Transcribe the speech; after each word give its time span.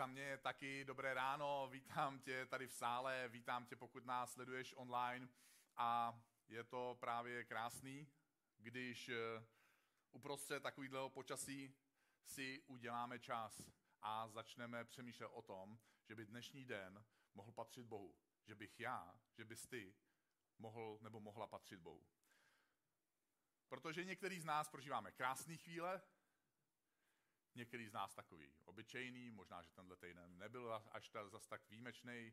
Za 0.00 0.06
mě 0.06 0.38
taky 0.38 0.84
dobré 0.84 1.14
ráno, 1.14 1.68
vítám 1.70 2.18
tě 2.18 2.46
tady 2.46 2.66
v 2.66 2.72
sále, 2.72 3.28
vítám 3.28 3.66
tě, 3.66 3.76
pokud 3.76 4.04
nás 4.04 4.32
sleduješ 4.32 4.74
online 4.76 5.28
a 5.76 6.20
je 6.48 6.64
to 6.64 6.96
právě 7.00 7.44
krásný, 7.44 8.08
když 8.56 9.08
eh, 9.08 9.44
uprostřed 10.10 10.62
takového 10.62 11.10
počasí 11.10 11.74
si 12.24 12.62
uděláme 12.66 13.18
čas 13.18 13.62
a 14.02 14.28
začneme 14.28 14.84
přemýšlet 14.84 15.26
o 15.26 15.42
tom, 15.42 15.78
že 16.08 16.14
by 16.14 16.26
dnešní 16.26 16.64
den 16.64 17.04
mohl 17.34 17.52
patřit 17.52 17.86
Bohu. 17.86 18.14
Že 18.46 18.54
bych 18.54 18.80
já, 18.80 19.20
že 19.32 19.44
bys 19.44 19.66
ty 19.66 19.94
mohl 20.58 20.98
nebo 21.02 21.20
mohla 21.20 21.46
patřit 21.46 21.80
Bohu. 21.80 22.06
Protože 23.68 24.04
některý 24.04 24.40
z 24.40 24.44
nás 24.44 24.68
prožíváme 24.68 25.12
krásné 25.12 25.56
chvíle, 25.56 26.02
některý 27.54 27.88
z 27.88 27.92
nás 27.92 28.14
takový 28.14 28.54
obyčejný, 28.64 29.30
možná, 29.30 29.62
že 29.62 29.72
tenhle 29.72 29.96
týden 29.96 30.38
nebyl 30.38 30.82
až 30.90 31.08
ta, 31.08 31.28
zas 31.28 31.46
tak 31.46 31.68
výjimečný, 31.68 32.32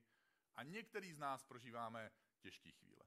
a 0.55 0.63
některý 0.63 1.13
z 1.13 1.17
nás 1.17 1.43
prožíváme 1.43 2.11
těžké 2.39 2.71
chvíle. 2.71 3.05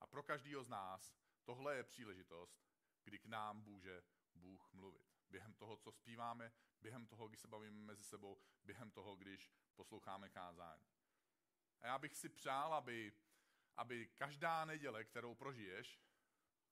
A 0.00 0.06
pro 0.06 0.22
každého 0.22 0.64
z 0.64 0.68
nás 0.68 1.14
tohle 1.44 1.76
je 1.76 1.84
příležitost, 1.84 2.64
kdy 3.04 3.18
k 3.18 3.26
nám 3.26 3.62
může 3.62 4.02
Bůh 4.34 4.72
mluvit. 4.72 5.06
Během 5.30 5.54
toho, 5.54 5.76
co 5.76 5.92
zpíváme, 5.92 6.52
během 6.80 7.06
toho, 7.06 7.28
když 7.28 7.40
se 7.40 7.48
bavíme 7.48 7.80
mezi 7.84 8.04
sebou, 8.04 8.42
během 8.64 8.90
toho, 8.90 9.16
když 9.16 9.50
posloucháme 9.74 10.28
kázání. 10.28 10.86
A 11.80 11.86
já 11.86 11.98
bych 11.98 12.16
si 12.16 12.28
přál, 12.28 12.74
aby, 12.74 13.12
aby 13.76 14.06
každá 14.06 14.64
neděle, 14.64 15.04
kterou 15.04 15.34
prožiješ, 15.34 16.00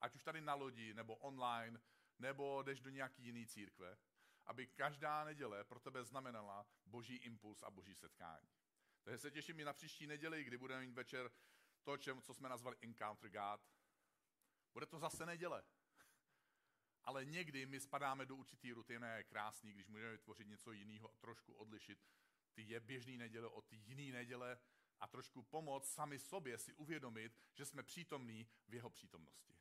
ať 0.01 0.15
už 0.15 0.23
tady 0.23 0.41
na 0.41 0.53
lodi, 0.53 0.93
nebo 0.93 1.15
online, 1.15 1.81
nebo 2.19 2.63
jdeš 2.63 2.81
do 2.81 2.89
nějaký 2.89 3.23
jiný 3.23 3.47
církve, 3.47 3.97
aby 4.49 4.67
každá 4.67 5.23
neděle 5.23 5.63
pro 5.63 5.79
tebe 5.79 6.03
znamenala 6.03 6.65
boží 6.85 7.15
impuls 7.15 7.63
a 7.63 7.69
boží 7.69 7.95
setkání. 7.95 8.49
Takže 9.03 9.17
se 9.17 9.31
těším 9.31 9.59
i 9.59 9.65
na 9.65 9.73
příští 9.73 10.07
neděli, 10.07 10.43
kdy 10.43 10.57
budeme 10.57 10.81
mít 10.81 10.93
večer 10.93 11.31
to, 11.83 11.97
čem, 11.97 12.21
co 12.21 12.33
jsme 12.33 12.49
nazvali 12.49 12.77
Encounter 12.81 13.29
God. 13.29 13.61
Bude 14.73 14.85
to 14.85 14.99
zase 14.99 15.25
neděle. 15.25 15.63
Ale 17.03 17.25
někdy 17.25 17.65
my 17.65 17.79
spadáme 17.79 18.25
do 18.25 18.35
určitý 18.35 18.73
rutiny 18.73 19.07
a 19.07 19.15
je 19.15 19.23
krásný, 19.23 19.73
když 19.73 19.87
můžeme 19.87 20.11
vytvořit 20.11 20.47
něco 20.47 20.71
jiného, 20.71 21.13
trošku 21.19 21.53
odlišit 21.53 21.99
ty 22.53 22.61
je 22.61 22.79
běžný 22.79 23.17
neděle 23.17 23.47
od 23.47 23.65
ty 23.65 23.75
jiný 23.75 24.11
neděle 24.11 24.59
a 24.99 25.07
trošku 25.07 25.43
pomoct 25.43 25.93
sami 25.93 26.19
sobě 26.19 26.57
si 26.57 26.73
uvědomit, 26.73 27.37
že 27.53 27.65
jsme 27.65 27.83
přítomní 27.83 28.47
v 28.67 28.73
jeho 28.73 28.89
přítomnosti. 28.89 29.57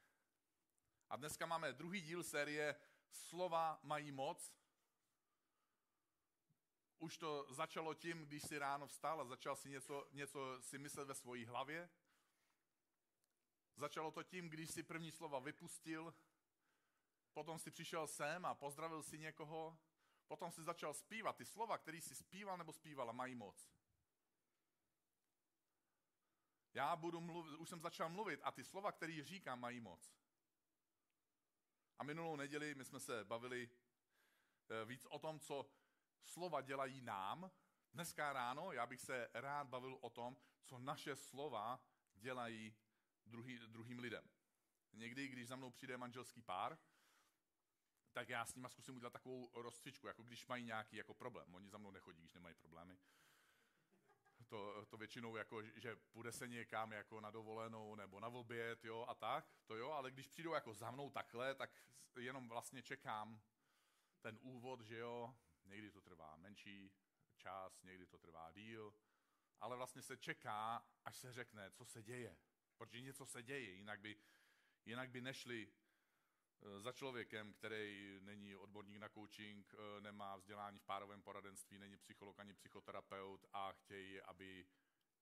A 1.09 1.17
dneska 1.17 1.47
máme 1.47 1.73
druhý 1.73 2.01
díl 2.01 2.23
série 2.23 2.77
Slova 3.11 3.81
mají 3.83 4.13
moc. 4.13 4.55
Už 6.99 7.19
to 7.19 7.47
začalo 7.51 7.95
tím, 7.95 8.27
když 8.27 8.43
si 8.43 8.59
ráno 8.59 8.87
vstal 8.87 9.21
a 9.21 9.25
začal 9.25 9.57
si 9.57 9.69
něco, 9.69 10.09
něco 10.13 10.63
si 10.63 10.79
myslet 10.79 11.05
ve 11.05 11.15
svojí 11.15 11.45
hlavě. 11.45 11.91
Začalo 13.77 14.11
to 14.11 14.23
tím, 14.23 14.49
když 14.49 14.71
si 14.71 14.83
první 14.83 15.13
slova 15.13 15.39
vypustil, 15.39 16.15
potom 17.33 17.59
si 17.59 17.71
přišel 17.71 18.07
sem 18.07 18.47
a 18.47 18.55
pozdravil 18.55 19.03
si 19.03 19.19
někoho, 19.19 19.79
potom 20.27 20.51
si 20.51 20.63
začal 20.63 20.95
zpívat. 20.95 21.37
Ty 21.37 21.45
slova, 21.45 21.79
které 21.79 22.01
si 22.01 22.15
zpíval 22.15 22.59
nebo 22.59 22.73
zpívala, 22.73 23.13
mají 23.13 23.35
moc. 23.35 23.71
Já 26.75 26.97
budu 26.97 27.21
mluvit, 27.21 27.57
už 27.57 27.69
jsem 27.69 27.81
začal 27.81 28.09
mluvit 28.09 28.41
a 28.43 28.53
ty 28.53 28.65
slova, 28.65 28.93
které 28.93 29.25
říkám, 29.25 29.61
mají 29.61 29.81
moc. 29.81 30.15
A 31.99 32.05
minulou 32.05 32.37
neděli 32.37 32.75
my 32.75 32.85
jsme 32.85 33.01
se 33.01 33.25
bavili 33.25 33.71
eh, 34.71 34.85
víc 34.85 35.07
o 35.11 35.19
tom, 35.19 35.41
co 35.41 35.71
slova 36.23 36.61
dělají 36.61 37.01
nám. 37.01 37.51
Dneska 37.93 38.33
ráno 38.33 38.73
já 38.73 38.87
bych 38.87 39.01
se 39.01 39.29
rád 39.35 39.69
bavil 39.69 39.99
o 40.01 40.11
tom, 40.11 40.37
co 40.63 40.79
naše 40.79 41.17
slova 41.17 41.81
dělají 42.15 42.77
druhý, 43.27 43.59
druhým 43.59 43.99
lidem. 43.99 44.25
Někdy, 44.93 45.29
když 45.29 45.49
za 45.49 45.57
mnou 45.57 45.71
přijde 45.71 45.97
manželský 45.97 46.43
pár, 46.43 46.79
tak 48.13 48.29
já 48.29 48.45
s 48.45 48.55
nima 48.55 48.69
zkusím 48.69 48.97
udělat 48.97 49.13
takovou 49.13 49.51
rozcvičku, 49.63 50.07
jako 50.07 50.23
když 50.23 50.47
mají 50.47 50.65
nějaký 50.65 50.97
jako 50.97 51.15
problém. 51.15 51.55
Oni 51.55 51.69
za 51.69 51.79
mnou 51.79 51.91
nechodí, 51.91 52.19
když 52.19 52.35
nemají 52.35 52.55
problémy. 52.55 52.99
To, 54.49 54.87
to 54.87 54.97
většinou 54.97 55.37
jako, 55.37 55.63
že 55.63 55.97
půjde 55.97 56.33
se 56.33 56.49
někam 56.49 56.93
jako 56.93 57.21
na 57.21 57.31
dovolenou 57.31 57.95
nebo 57.95 58.21
na 58.21 58.29
oběd, 58.29 58.85
jo, 58.85 59.05
a 59.09 59.15
tak, 59.15 59.53
to 59.67 59.77
jo, 59.77 59.91
ale 59.91 60.11
když 60.11 60.27
přijdou 60.27 60.53
jako 60.53 60.75
za 60.75 60.91
mnou 60.91 61.11
takhle, 61.11 61.55
tak 61.55 61.71
jenom 62.17 62.49
vlastně 62.49 62.83
čekám 62.83 63.41
ten 64.21 64.39
úvod, 64.41 64.81
že 64.81 64.99
jo, 64.99 65.35
menší 66.49 66.91
čas, 67.37 67.83
někdy 67.83 68.07
to 68.07 68.19
trvá 68.19 68.51
díl, 68.53 68.95
ale 69.61 69.77
vlastně 69.77 70.03
se 70.03 70.17
čeká, 70.17 70.87
až 71.05 71.17
se 71.17 71.33
řekne, 71.33 71.71
co 71.71 71.85
se 71.85 72.03
děje. 72.03 72.37
Protože 72.77 73.01
něco 73.01 73.27
se 73.27 73.43
děje, 73.43 73.71
jinak 73.75 74.01
by, 74.01 74.17
jinak 74.85 75.11
by 75.11 75.21
nešli 75.21 75.69
eh, 75.69 76.81
za 76.81 76.93
člověkem, 76.93 77.53
který 77.53 78.19
není 78.21 78.57
odborník 78.57 78.99
na 78.99 79.09
coaching, 79.09 79.75
eh, 79.75 80.01
nemá 80.01 80.37
vzdělání 80.37 80.79
v 80.79 80.85
párovém 80.85 81.23
poradenství, 81.23 81.79
není 81.79 81.97
psycholog 81.97 82.41
ani 82.41 82.55
psychoterapeut 82.55 83.47
a 83.53 83.73
chtějí, 83.73 84.21
aby 84.21 84.67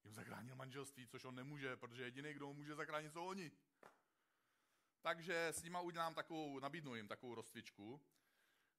jim 0.04 0.14
zachránil 0.14 0.56
manželství, 0.56 1.06
což 1.06 1.24
on 1.24 1.34
nemůže, 1.34 1.76
protože 1.76 2.02
jediný, 2.02 2.34
kdo 2.34 2.54
může 2.54 2.74
zachránit, 2.74 3.12
jsou 3.12 3.26
oni. 3.26 3.52
Takže 5.00 5.46
s 5.46 5.62
nima 5.62 5.80
udělám 5.80 6.14
takovou, 6.14 6.58
nabídnu 6.58 6.94
jim 6.94 7.08
takovou 7.08 7.34
rozcvičku, 7.34 8.00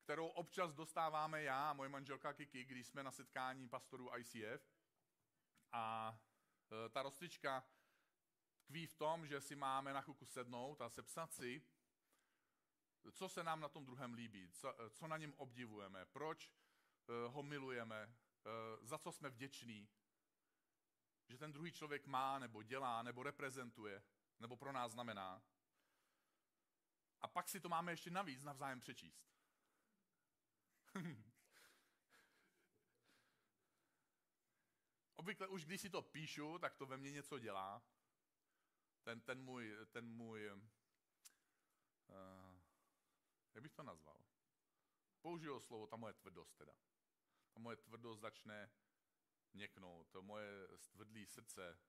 kterou 0.08 0.28
občas 0.28 0.74
dostáváme 0.74 1.44
já 1.44 1.70
a 1.70 1.74
moje 1.74 1.90
manželka 1.90 2.34
Kiki, 2.34 2.66
když 2.66 2.88
jsme 2.88 3.04
na 3.04 3.12
setkání 3.12 3.70
pastorů 3.70 4.10
ICF. 4.18 4.72
A 5.72 6.18
eh, 6.72 6.90
ta 6.90 7.04
rozcvička 7.04 7.64
tkví 8.60 8.88
v 8.88 8.94
tom, 8.94 9.28
že 9.28 9.42
si 9.42 9.56
máme 9.56 9.94
na 9.94 10.02
chuku 10.02 10.26
sednout 10.26 10.82
a 10.82 10.90
sepsat 10.90 11.34
si, 11.34 11.62
co 13.12 13.30
se 13.30 13.44
nám 13.44 13.60
na 13.60 13.70
tom 13.70 13.86
druhém 13.86 14.14
líbí, 14.14 14.50
co, 14.50 14.76
co 14.90 15.08
na 15.08 15.18
něm 15.18 15.34
obdivujeme, 15.38 16.06
proč 16.06 16.52
uh, 17.08 17.34
ho 17.34 17.44
milujeme, 17.44 18.16
za 18.82 18.98
co 18.98 19.12
jsme 19.12 19.30
vděční, 19.30 19.90
že 21.30 21.38
ten 21.38 21.52
druhý 21.52 21.72
člověk 21.72 22.06
má, 22.06 22.40
nebo 22.40 22.64
dělá, 22.64 23.04
nebo 23.04 23.24
reprezentuje, 23.24 24.04
nebo 24.40 24.58
pro 24.58 24.72
nás 24.72 24.92
znamená. 24.92 25.44
A 27.22 27.28
pak 27.28 27.50
si 27.50 27.60
to 27.60 27.70
máme 27.70 27.92
ještě 27.92 28.12
navíc 28.12 28.44
navzájem 28.44 28.80
přečíst. 28.80 29.37
Obvykle 35.16 35.48
už 35.48 35.66
když 35.66 35.82
si 35.82 35.90
to 35.90 36.02
píšu, 36.02 36.60
tak 36.60 36.76
to 36.76 36.86
ve 36.86 36.98
mně 36.98 37.12
něco 37.12 37.40
dělá 37.40 37.82
ten, 39.08 39.22
ten 39.22 39.42
můj, 39.42 39.78
ten 39.92 40.10
můj 40.10 40.52
uh, 40.52 40.60
jak 43.54 43.62
bych 43.64 43.74
to 43.74 43.84
nazval? 43.84 44.26
Použiju 45.22 45.60
slovo, 45.60 45.88
ta 45.88 45.96
moje 45.96 46.14
tvrdost 46.14 46.58
teda. 46.58 46.74
Ta 47.54 47.60
moje 47.60 47.78
tvrdost 47.78 48.22
začne 48.22 48.72
měknout, 49.54 50.08
to 50.10 50.22
moje 50.22 50.68
stvrdlý 50.76 51.26
srdce, 51.26 51.80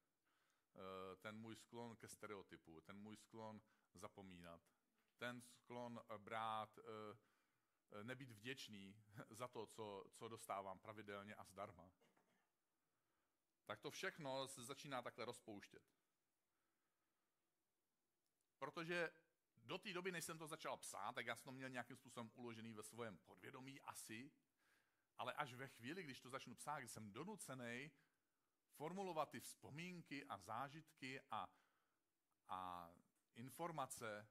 uh, 0.74 1.16
ten 1.20 1.36
můj 1.36 1.56
sklon 1.56 1.96
ke 1.96 2.08
stereotypu, 2.08 2.80
ten 2.80 2.98
můj 2.98 3.16
sklon 3.16 3.60
zapomínat, 3.94 4.60
ten 5.16 5.42
sklon 5.42 6.00
brát, 6.18 6.78
uh, 6.78 6.84
nebýt 8.02 8.30
vděčný 8.30 8.96
za 9.30 9.48
to, 9.48 9.66
co, 9.66 10.04
co 10.12 10.28
dostávám 10.28 10.78
pravidelně 10.78 11.34
a 11.34 11.44
zdarma. 11.44 11.90
Tak 13.66 13.80
to 13.80 13.90
všechno 13.90 14.48
se 14.48 14.64
začíná 14.64 15.02
takhle 15.02 15.24
rozpouštět. 15.24 15.82
Protože 18.58 19.10
do 19.56 19.78
té 19.78 19.92
doby, 19.92 20.12
než 20.12 20.24
jsem 20.24 20.38
to 20.38 20.46
začal 20.46 20.76
psát, 20.76 21.14
tak 21.14 21.26
já 21.26 21.36
jsem 21.36 21.44
to 21.44 21.52
měl 21.52 21.68
nějakým 21.68 21.96
způsobem 21.96 22.30
uložený 22.34 22.74
ve 22.74 22.82
svém 22.82 23.18
podvědomí 23.18 23.80
asi, 23.80 24.30
ale 25.16 25.32
až 25.32 25.54
ve 25.54 25.68
chvíli, 25.68 26.02
když 26.02 26.20
to 26.20 26.30
začnu 26.30 26.54
psát, 26.54 26.78
když 26.78 26.90
jsem 26.90 27.12
donucený 27.12 27.90
formulovat 28.72 29.30
ty 29.30 29.40
vzpomínky 29.40 30.24
a 30.24 30.38
zážitky 30.38 31.20
a, 31.30 31.48
a 32.48 32.90
informace, 33.34 34.28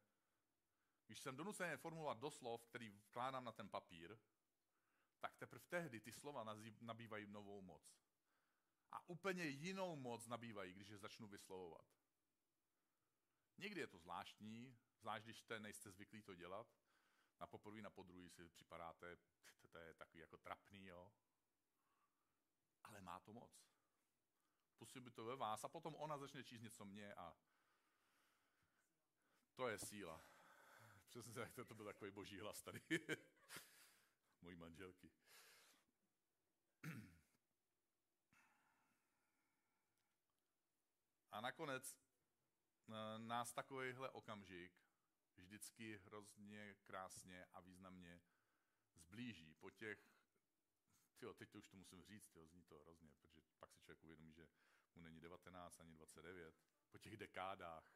když 1.07 1.19
jsem 1.19 1.35
donucený 1.35 1.77
formulovat 1.77 2.17
do 2.17 2.31
slov, 2.31 2.65
který 2.65 2.89
vkládám 2.89 3.43
na 3.43 3.51
ten 3.51 3.69
papír, 3.69 4.17
tak 5.19 5.35
teprve 5.35 5.65
tehdy 5.69 5.99
ty 5.99 6.11
slova 6.11 6.55
nabývají 6.81 7.27
novou 7.27 7.61
moc. 7.61 7.97
A 8.91 9.09
úplně 9.09 9.45
jinou 9.45 9.95
moc 9.95 10.27
nabývají, 10.27 10.73
když 10.73 10.89
je 10.89 10.97
začnu 10.97 11.27
vyslovovat. 11.27 11.85
Někdy 13.57 13.81
je 13.81 13.87
to 13.87 13.97
zvláštní, 13.97 14.77
zvlášť 14.99 15.25
když 15.25 15.39
jste, 15.39 15.59
nejste 15.59 15.91
zvyklí 15.91 16.21
to 16.21 16.35
dělat. 16.35 16.67
Na 17.39 17.47
poprvé, 17.47 17.81
na 17.81 17.89
podruhý 17.89 18.29
si 18.29 18.49
připadáte, 18.49 19.17
to 19.71 19.77
je 19.77 19.93
takový 19.93 20.19
jako 20.19 20.37
trapný, 20.37 20.85
jo. 20.85 21.11
Ale 22.83 23.01
má 23.01 23.19
to 23.19 23.33
moc. 23.33 23.67
Působí 24.77 25.11
to 25.11 25.25
ve 25.25 25.35
vás 25.35 25.63
a 25.63 25.69
potom 25.69 25.95
ona 25.95 26.17
začne 26.17 26.43
číst 26.43 26.61
něco 26.61 26.85
mě 26.85 27.13
a 27.15 27.37
to 29.55 29.67
je 29.67 29.79
síla. 29.79 30.36
Musel 31.17 31.33
jsem 31.33 31.51
to, 31.51 31.65
to 31.65 31.75
byl 31.75 31.85
takový 31.85 32.11
boží 32.11 32.39
hlas 32.39 32.61
tady. 32.61 32.81
Mojí 34.41 34.55
manželky. 34.55 35.11
A 41.31 41.41
nakonec 41.41 41.97
eh, 42.89 43.19
nás 43.19 43.53
takovýhle 43.53 44.09
okamžik 44.09 44.73
vždycky 45.35 45.97
hrozně 45.97 46.75
krásně 46.83 47.45
a 47.45 47.61
významně 47.61 48.21
zblíží. 48.93 49.55
Po 49.55 49.71
těch, 49.71 49.99
tyjo, 51.17 51.33
teď 51.33 51.49
to 51.49 51.57
už 51.57 51.67
to 51.67 51.77
musím 51.77 52.03
říct, 52.03 52.29
tyjo, 52.29 52.47
zní 52.47 52.63
to 52.63 52.79
hrozně, 52.79 53.11
protože 53.11 53.41
pak 53.59 53.73
si 53.73 53.79
člověk 53.79 54.03
uvědomí, 54.03 54.33
že 54.33 54.47
mu 54.95 55.01
není 55.01 55.19
19 55.19 55.79
ani 55.79 55.93
29. 55.93 56.55
Po 56.91 56.97
těch 56.97 57.17
dekádách 57.17 57.93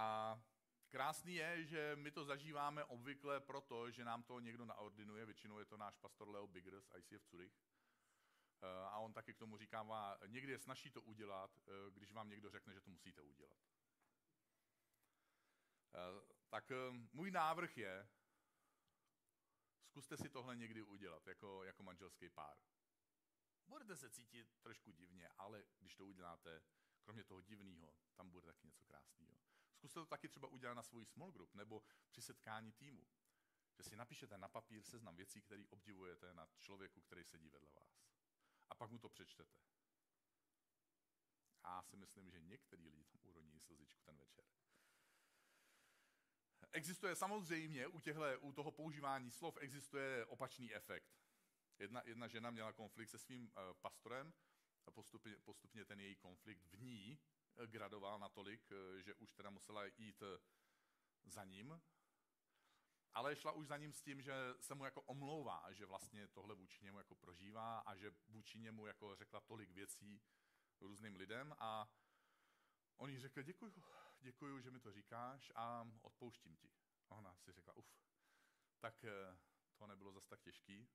A 0.00 0.40
krásný 0.88 1.34
je, 1.34 1.64
že 1.64 1.96
my 1.96 2.10
to 2.10 2.24
zažíváme 2.24 2.84
obvykle 2.84 3.40
proto, 3.40 3.90
že 3.90 4.04
nám 4.04 4.22
to 4.22 4.40
někdo 4.40 4.64
naordinuje, 4.64 5.26
většinou 5.26 5.58
je 5.58 5.64
to 5.64 5.76
náš 5.76 5.96
pastor 5.96 6.28
Leo 6.28 6.46
Biggers, 6.46 6.90
ICF 6.98 7.24
Zurich, 7.24 7.52
eh, 8.62 8.66
a 8.66 8.98
on 8.98 9.12
taky 9.12 9.34
k 9.34 9.38
tomu 9.38 9.58
říká, 9.58 9.86
někdy 10.26 10.52
je 10.52 10.58
snaží 10.58 10.90
to 10.90 11.02
udělat, 11.02 11.58
eh, 11.58 11.90
když 11.90 12.12
vám 12.12 12.28
někdo 12.28 12.50
řekne, 12.50 12.74
že 12.74 12.80
to 12.80 12.90
musíte 12.90 13.22
udělat. 13.22 13.58
Eh, 15.94 16.34
tak 16.48 16.72
můj 17.12 17.30
návrh 17.30 17.78
je, 17.78 18.08
zkuste 19.84 20.16
si 20.16 20.28
tohle 20.28 20.56
někdy 20.56 20.82
udělat 20.82 21.26
jako, 21.26 21.64
jako 21.64 21.82
manželský 21.82 22.28
pár. 22.28 22.56
Budete 23.66 23.96
se 23.96 24.10
cítit 24.10 24.58
trošku 24.62 24.90
divně, 24.90 25.28
ale 25.38 25.64
když 25.78 25.94
to 25.94 26.06
uděláte, 26.06 26.62
kromě 27.02 27.24
toho 27.24 27.40
divného, 27.40 27.94
tam 28.14 28.30
bude 28.30 28.46
taky 28.46 28.66
něco 28.66 28.84
krásného. 28.84 29.40
Zkuste 29.80 30.00
to 30.00 30.06
taky 30.06 30.28
třeba 30.28 30.48
udělat 30.48 30.74
na 30.74 30.82
svůj 30.82 31.06
small 31.06 31.32
group 31.32 31.54
nebo 31.54 31.82
při 32.08 32.22
setkání 32.22 32.72
týmu. 32.72 33.06
Že 33.76 33.82
si 33.82 33.96
napíšete 33.96 34.38
na 34.38 34.48
papír 34.48 34.82
seznam 34.82 35.16
věcí, 35.16 35.42
které 35.42 35.64
obdivujete 35.70 36.34
na 36.34 36.48
člověku, 36.58 37.00
který 37.00 37.24
sedí 37.24 37.48
vedle 37.48 37.70
vás. 37.70 38.04
A 38.70 38.74
pak 38.74 38.90
mu 38.90 38.98
to 38.98 39.08
přečtete. 39.08 39.56
A 41.62 41.76
já 41.76 41.82
si 41.82 41.96
myslím, 41.96 42.30
že 42.30 42.40
některý 42.40 42.88
lidi 42.88 43.04
tam 43.04 43.20
uroní 43.24 43.60
slzičku 43.60 44.02
ten 44.02 44.16
večer. 44.18 44.44
Existuje 46.72 47.16
samozřejmě 47.16 47.86
u, 47.86 48.00
těchto, 48.00 48.40
u 48.40 48.52
toho 48.52 48.70
používání 48.72 49.30
slov 49.30 49.56
existuje 49.60 50.26
opačný 50.26 50.74
efekt. 50.74 51.20
Jedna, 51.78 52.02
jedna 52.04 52.28
žena 52.28 52.50
měla 52.50 52.72
konflikt 52.72 53.10
se 53.10 53.18
svým 53.18 53.44
uh, 53.44 53.74
pastorem 53.80 54.32
a 54.86 54.90
postupně, 54.90 55.36
postupně 55.38 55.84
ten 55.84 56.00
její 56.00 56.16
konflikt 56.16 56.64
v 56.64 56.78
ní 56.78 57.18
gradoval 57.66 58.18
natolik, 58.18 58.70
uh, 58.70 58.98
že 59.00 59.14
už 59.14 59.32
teda 59.32 59.50
musela 59.50 59.84
jít 59.84 60.22
uh, 60.22 60.28
za 61.24 61.44
ním, 61.44 61.80
ale 63.12 63.36
šla 63.36 63.52
už 63.52 63.66
za 63.66 63.76
ním 63.76 63.92
s 63.92 64.02
tím, 64.02 64.22
že 64.22 64.32
se 64.60 64.74
mu 64.74 64.84
jako 64.84 65.02
omlouvá, 65.02 65.72
že 65.72 65.86
vlastně 65.86 66.28
tohle 66.28 66.54
vůči 66.54 66.84
němu 66.84 66.98
jako 66.98 67.14
prožívá 67.14 67.78
a 67.78 67.96
že 67.96 68.12
vůči 68.28 68.58
němu 68.58 68.86
jako 68.86 69.16
řekla 69.16 69.40
tolik 69.40 69.70
věcí 69.70 70.22
různým 70.80 71.16
lidem 71.16 71.54
a 71.58 71.88
on 72.96 73.10
jí 73.10 73.18
řekl, 73.18 73.42
děkuju, 73.42 73.72
děkuju, 74.20 74.60
že 74.60 74.70
mi 74.70 74.80
to 74.80 74.92
říkáš 74.92 75.52
a 75.54 75.88
odpouštím 76.02 76.56
ti. 76.56 76.70
A 77.08 77.14
ona 77.14 77.36
si 77.36 77.52
řekla, 77.52 77.76
uf, 77.76 77.86
tak 78.80 79.04
to 79.76 79.86
nebylo 79.86 80.12
zas 80.12 80.26
tak 80.26 80.40
těžký. 80.40 80.88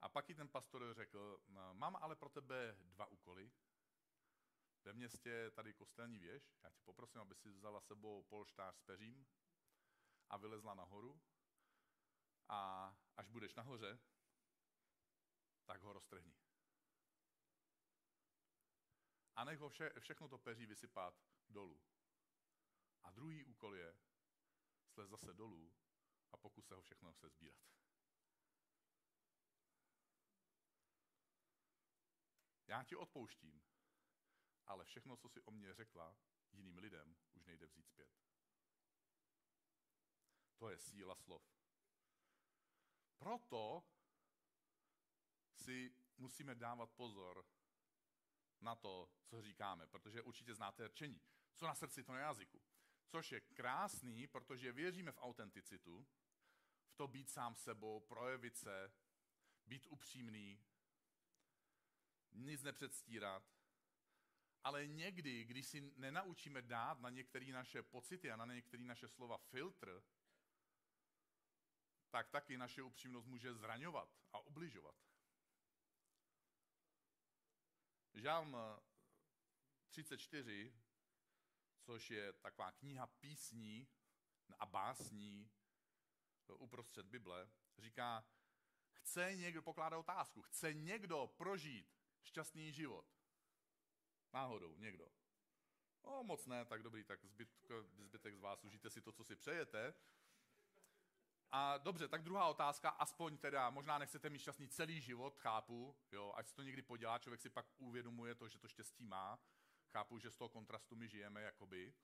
A 0.00 0.08
pak 0.08 0.30
i 0.30 0.34
ten 0.34 0.48
pastor 0.48 0.94
řekl, 0.94 1.40
mám 1.72 1.96
ale 1.96 2.16
pro 2.16 2.28
tebe 2.28 2.76
dva 2.80 3.06
úkoly. 3.06 3.50
Ve 4.84 4.92
městě 4.92 5.50
tady 5.50 5.74
kostelní 5.74 6.18
věž, 6.18 6.54
já 6.62 6.70
tě 6.70 6.80
poprosím, 6.80 7.20
aby 7.20 7.34
si 7.34 7.50
vzala 7.52 7.80
sebou 7.80 8.22
polštář 8.22 8.76
s 8.76 8.80
peřím 8.80 9.26
a 10.30 10.36
vylezla 10.36 10.74
nahoru. 10.74 11.20
A 12.48 12.92
až 13.16 13.28
budeš 13.28 13.54
nahoře, 13.54 13.98
tak 15.64 15.82
ho 15.82 15.92
roztrhni. 15.92 16.36
A 19.36 19.44
nech 19.44 19.58
ho 19.58 19.68
vše, 19.68 19.90
všechno 19.98 20.28
to 20.28 20.38
peří 20.38 20.66
vysypat 20.66 21.14
dolů. 21.48 21.80
A 23.02 23.10
druhý 23.10 23.44
úkol 23.44 23.74
je 23.74 23.96
slez 24.88 25.10
zase 25.10 25.34
dolů 25.34 25.74
a 26.32 26.36
pokus 26.36 26.66
se 26.66 26.74
ho 26.74 26.82
všechno 26.82 27.14
se 27.14 27.28
sbírat. 27.28 27.64
Já 32.66 32.84
ti 32.84 32.96
odpouštím, 32.96 33.62
ale 34.66 34.84
všechno, 34.84 35.16
co 35.16 35.28
si 35.28 35.40
o 35.40 35.50
mě 35.50 35.74
řekla 35.74 36.16
jiným 36.52 36.78
lidem, 36.78 37.16
už 37.34 37.44
nejde 37.44 37.66
vzít 37.66 37.86
zpět. 37.86 38.10
To 40.58 40.70
je 40.70 40.78
síla 40.78 41.14
slov. 41.14 41.42
Proto 43.18 43.84
si 45.54 45.94
musíme 46.16 46.54
dávat 46.54 46.90
pozor 46.90 47.46
na 48.60 48.74
to, 48.74 49.10
co 49.26 49.42
říkáme, 49.42 49.86
protože 49.86 50.22
určitě 50.22 50.54
znáte 50.54 50.88
rčení. 50.88 51.22
Co 51.54 51.66
na 51.66 51.74
srdci, 51.74 52.04
to 52.04 52.12
na 52.12 52.18
jazyku. 52.18 52.62
Což 53.08 53.32
je 53.32 53.40
krásný, 53.40 54.26
protože 54.26 54.72
věříme 54.72 55.12
v 55.12 55.18
autenticitu, 55.18 56.06
v 56.86 56.94
to 56.94 57.08
být 57.08 57.30
sám 57.30 57.54
sebou, 57.54 58.00
projevit 58.00 58.56
se, 58.56 58.92
být 59.66 59.86
upřímný, 59.86 60.64
nic 62.32 62.62
nepředstírat. 62.62 63.61
Ale 64.64 64.86
někdy, 64.86 65.44
když 65.44 65.66
si 65.66 65.80
nenaučíme 65.96 66.62
dát 66.62 67.00
na 67.00 67.10
některé 67.10 67.46
naše 67.46 67.82
pocity 67.82 68.30
a 68.30 68.36
na 68.36 68.46
některé 68.46 68.84
naše 68.84 69.08
slova 69.08 69.38
filtr, 69.38 70.02
tak 72.10 72.30
taky 72.30 72.58
naše 72.58 72.82
upřímnost 72.82 73.26
může 73.26 73.54
zraňovat 73.54 74.08
a 74.32 74.38
obližovat. 74.38 74.94
Žálm 78.14 78.56
34, 79.88 80.74
což 81.80 82.10
je 82.10 82.32
taková 82.32 82.72
kniha 82.72 83.06
písní 83.06 83.88
a 84.58 84.66
básní 84.66 85.50
uprostřed 86.58 87.06
Bible, 87.06 87.50
říká, 87.78 88.24
chce 88.92 89.36
někdo, 89.36 89.62
pokládá 89.62 89.98
otázku, 89.98 90.42
chce 90.42 90.74
někdo 90.74 91.26
prožít 91.26 91.94
šťastný 92.22 92.72
život. 92.72 93.06
Náhodou, 94.32 94.76
někdo. 94.76 95.08
No, 96.04 96.24
moc 96.24 96.46
ne, 96.46 96.64
tak 96.64 96.82
dobrý, 96.82 97.04
tak 97.04 97.24
zbytek, 97.24 97.70
zbytek 97.98 98.36
z 98.36 98.40
vás 98.40 98.64
užijte 98.64 98.90
si 98.90 99.02
to, 99.02 99.12
co 99.12 99.24
si 99.24 99.36
přejete. 99.36 99.94
A 101.50 101.78
dobře, 101.78 102.08
tak 102.08 102.22
druhá 102.22 102.48
otázka, 102.48 102.88
aspoň 102.88 103.38
teda, 103.38 103.70
možná 103.70 103.98
nechcete 103.98 104.30
mít 104.30 104.38
šťastný 104.38 104.68
celý 104.68 105.00
život, 105.00 105.38
chápu, 105.38 105.96
jo, 106.12 106.32
ať 106.36 106.48
se 106.48 106.54
to 106.54 106.62
někdy 106.62 106.82
podělá, 106.82 107.18
člověk 107.18 107.40
si 107.40 107.50
pak 107.50 107.66
uvědomuje 107.78 108.34
to, 108.34 108.48
že 108.48 108.58
to 108.58 108.68
štěstí 108.68 109.04
má, 109.04 109.38
chápu, 109.90 110.18
že 110.18 110.30
z 110.30 110.36
toho 110.36 110.48
kontrastu 110.48 110.96
my 110.96 111.08
žijeme, 111.08 111.42
jakoby, 111.42 111.94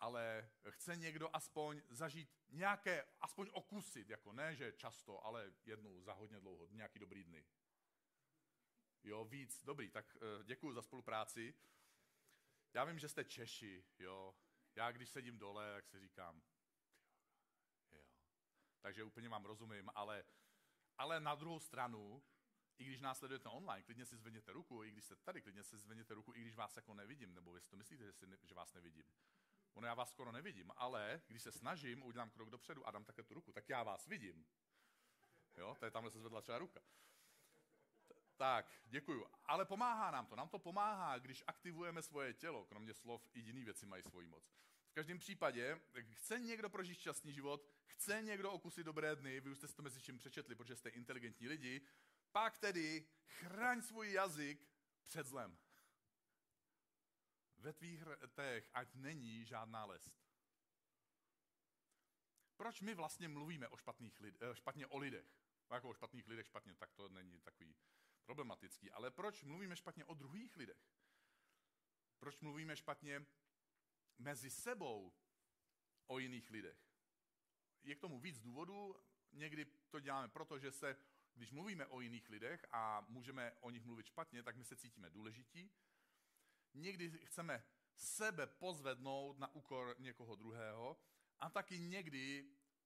ale 0.00 0.50
chce 0.70 0.96
někdo 0.96 1.36
aspoň 1.36 1.82
zažít 1.90 2.36
nějaké, 2.48 3.04
aspoň 3.20 3.50
okusit, 3.52 4.10
jako 4.10 4.32
ne, 4.32 4.56
že 4.56 4.72
často, 4.72 5.26
ale 5.26 5.52
jednou 5.66 6.02
za 6.02 6.12
hodně 6.12 6.40
dlouho, 6.40 6.68
nějaký 6.70 6.98
dobrý 6.98 7.24
dny, 7.24 7.46
Jo, 9.04 9.24
víc, 9.24 9.64
dobrý, 9.64 9.90
tak 9.90 10.16
uh, 10.16 10.44
děkuji 10.44 10.72
za 10.72 10.82
spolupráci. 10.82 11.54
Já 12.74 12.84
vím, 12.84 12.98
že 12.98 13.08
jste 13.08 13.24
Češi, 13.24 13.84
jo. 13.98 14.34
Já 14.74 14.92
když 14.92 15.10
sedím 15.10 15.38
dole, 15.38 15.74
tak 15.74 15.88
si 15.88 16.00
říkám, 16.00 16.42
jo. 17.90 18.06
Takže 18.80 19.04
úplně 19.04 19.28
vám 19.28 19.44
rozumím, 19.44 19.90
ale, 19.94 20.24
ale 20.98 21.20
na 21.20 21.34
druhou 21.34 21.60
stranu, 21.60 22.22
i 22.78 22.84
když 22.84 23.00
nás 23.00 23.18
sledujete 23.18 23.48
online, 23.48 23.82
klidně 23.82 24.06
si 24.06 24.16
zvedněte 24.16 24.52
ruku, 24.52 24.84
i 24.84 24.90
když 24.90 25.04
jste 25.04 25.16
tady, 25.16 25.42
klidně 25.42 25.64
si 25.64 25.78
zvedněte 25.78 26.14
ruku, 26.14 26.34
i 26.34 26.40
když 26.40 26.54
vás 26.54 26.76
jako 26.76 26.94
nevidím, 26.94 27.34
nebo 27.34 27.52
vy 27.52 27.60
si 27.60 27.70
to 27.70 27.76
myslíte, 27.76 28.04
že, 28.04 28.12
si 28.12 28.26
ne, 28.26 28.38
že 28.42 28.54
vás 28.54 28.72
nevidím. 28.74 29.04
Ono 29.74 29.86
já 29.86 29.94
vás 29.94 30.10
skoro 30.10 30.32
nevidím, 30.32 30.70
ale 30.76 31.22
když 31.26 31.42
se 31.42 31.52
snažím, 31.52 32.02
udělám 32.02 32.30
krok 32.30 32.50
dopředu 32.50 32.86
a 32.86 32.90
dám 32.90 33.04
také 33.04 33.22
tu 33.22 33.34
ruku, 33.34 33.52
tak 33.52 33.68
já 33.68 33.82
vás 33.82 34.06
vidím. 34.06 34.46
Jo, 35.56 35.76
tady 35.80 35.92
tamhle 35.92 36.10
se 36.10 36.18
zvedla 36.18 36.42
třeba 36.42 36.58
ruka. 36.58 36.80
Tak, 38.36 38.66
děkuju. 38.86 39.26
Ale 39.44 39.64
pomáhá 39.64 40.10
nám 40.10 40.26
to. 40.26 40.36
Nám 40.36 40.48
to 40.48 40.58
pomáhá, 40.58 41.18
když 41.18 41.44
aktivujeme 41.46 42.02
svoje 42.02 42.34
tělo. 42.34 42.64
Kromě 42.64 42.94
slov 42.94 43.28
i 43.34 43.40
jiné 43.40 43.64
věci 43.64 43.86
mají 43.86 44.02
svoji 44.02 44.26
moc. 44.26 44.44
V 44.90 44.94
každém 44.94 45.18
případě, 45.18 45.80
chce 46.12 46.38
někdo 46.38 46.70
prožít 46.70 46.98
šťastný 46.98 47.32
život, 47.32 47.68
chce 47.86 48.22
někdo 48.22 48.52
okusit 48.52 48.86
dobré 48.86 49.16
dny, 49.16 49.40
vy 49.40 49.50
už 49.50 49.58
jste 49.58 49.68
si 49.68 49.74
to 49.74 49.82
mezi 49.82 50.00
čím 50.00 50.18
přečetli, 50.18 50.54
protože 50.54 50.76
jste 50.76 50.88
inteligentní 50.88 51.48
lidi, 51.48 51.80
pak 52.32 52.58
tedy 52.58 53.06
chraň 53.26 53.82
svůj 53.82 54.12
jazyk 54.12 54.68
před 55.04 55.26
zlem. 55.26 55.58
Ve 57.56 57.72
tvých 57.72 58.02
rtech 58.02 58.70
ať 58.74 58.94
není 58.94 59.44
žádná 59.44 59.84
lest. 59.84 60.24
Proč 62.56 62.80
my 62.80 62.94
vlastně 62.94 63.28
mluvíme 63.28 63.68
o 63.68 63.76
špatných 63.76 64.20
lid, 64.20 64.36
eh, 64.40 64.56
špatně 64.56 64.86
o 64.86 64.98
lidech? 64.98 65.26
Jako 65.70 65.88
o 65.88 65.94
špatných 65.94 66.28
lidech 66.28 66.46
špatně, 66.46 66.74
tak 66.74 66.92
to 66.92 67.08
není 67.08 67.40
takový 67.40 67.74
problematický. 68.24 68.90
Ale 68.90 69.10
proč 69.10 69.42
mluvíme 69.42 69.76
špatně 69.76 70.04
o 70.04 70.14
druhých 70.14 70.56
lidech? 70.56 70.94
Proč 72.18 72.40
mluvíme 72.40 72.76
špatně 72.76 73.26
mezi 74.18 74.50
sebou 74.50 75.12
o 76.06 76.18
jiných 76.18 76.50
lidech? 76.50 76.78
Je 77.82 77.94
k 77.94 78.00
tomu 78.00 78.18
víc 78.20 78.40
důvodů. 78.40 78.96
Někdy 79.32 79.64
to 79.64 80.00
děláme 80.00 80.28
proto, 80.28 80.58
že 80.58 80.72
se 80.72 80.96
když 81.34 81.50
mluvíme 81.50 81.86
o 81.86 82.00
jiných 82.00 82.30
lidech 82.30 82.66
a 82.72 83.06
můžeme 83.08 83.52
o 83.60 83.70
nich 83.70 83.84
mluvit 83.84 84.06
špatně, 84.06 84.42
tak 84.42 84.56
my 84.56 84.64
se 84.64 84.76
cítíme 84.76 85.10
důležití. 85.10 85.70
Někdy 86.74 87.10
chceme 87.10 87.64
sebe 87.96 88.46
pozvednout 88.46 89.38
na 89.38 89.54
úkor 89.54 89.96
někoho 89.98 90.36
druhého 90.36 90.96
a 91.38 91.50
taky 91.50 91.78
někdy 91.78 92.44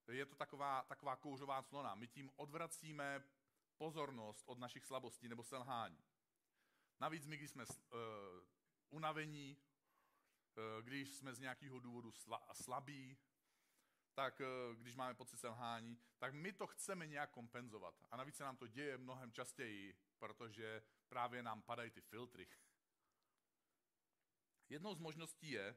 je 0.09 0.26
to 0.26 0.35
taková, 0.35 0.83
taková 0.83 1.16
kouřová 1.16 1.62
clona. 1.62 1.95
My 1.95 2.07
tím 2.07 2.30
odvracíme 2.37 3.25
pozornost 3.78 4.44
od 4.47 4.58
našich 4.58 4.85
slabostí 4.85 5.28
nebo 5.28 5.44
selhání. 5.44 6.04
Navíc 7.00 7.26
my, 7.26 7.37
když 7.37 7.50
jsme 7.50 7.64
uh, 7.64 7.99
unavení, 8.90 9.56
uh, 9.56 10.85
když 10.85 11.14
jsme 11.14 11.35
z 11.35 11.38
nějakého 11.38 11.80
důvodu 11.80 12.12
sla, 12.12 12.54
slabí, 12.54 13.18
tak 14.14 14.40
uh, 14.40 14.76
když 14.76 14.94
máme 14.94 15.14
pocit 15.14 15.37
selhání, 15.37 15.99
tak 16.18 16.35
my 16.35 16.52
to 16.52 16.66
chceme 16.66 17.06
nějak 17.06 17.30
kompenzovat. 17.30 17.94
A 18.11 18.16
navíc 18.16 18.37
se 18.37 18.44
nám 18.44 18.56
to 18.56 18.66
děje 18.66 18.99
mnohem 18.99 19.32
častěji, 19.32 19.99
protože 20.18 20.82
právě 21.08 21.42
nám 21.42 21.62
padají 21.62 21.90
ty 21.90 22.00
filtry. 22.00 22.49
Jednou 24.68 24.94
z 24.94 24.99
možností 24.99 25.50
je, 25.50 25.76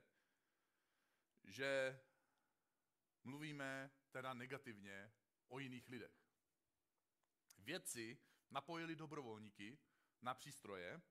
že 1.43 1.99
mluvíme 3.23 3.91
teda 4.11 4.33
negativně 4.33 5.13
o 5.47 5.59
jiných 5.59 5.89
lidech. 5.89 6.20
Vědci 7.61 8.17
napojili 8.49 8.95
dobrovolníky 8.95 9.77
na 10.21 10.33
přístroje 10.33 11.01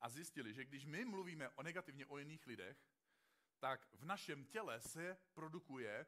a 0.00 0.08
zjistili, 0.08 0.54
že 0.54 0.64
když 0.64 0.84
my 0.84 1.04
mluvíme 1.04 1.50
o 1.50 1.62
negativně 1.62 2.06
o 2.06 2.18
jiných 2.18 2.46
lidech, 2.46 2.86
tak 3.58 3.88
v 3.94 4.04
našem 4.04 4.44
těle 4.44 4.80
se 4.80 5.18
produkuje 5.34 6.06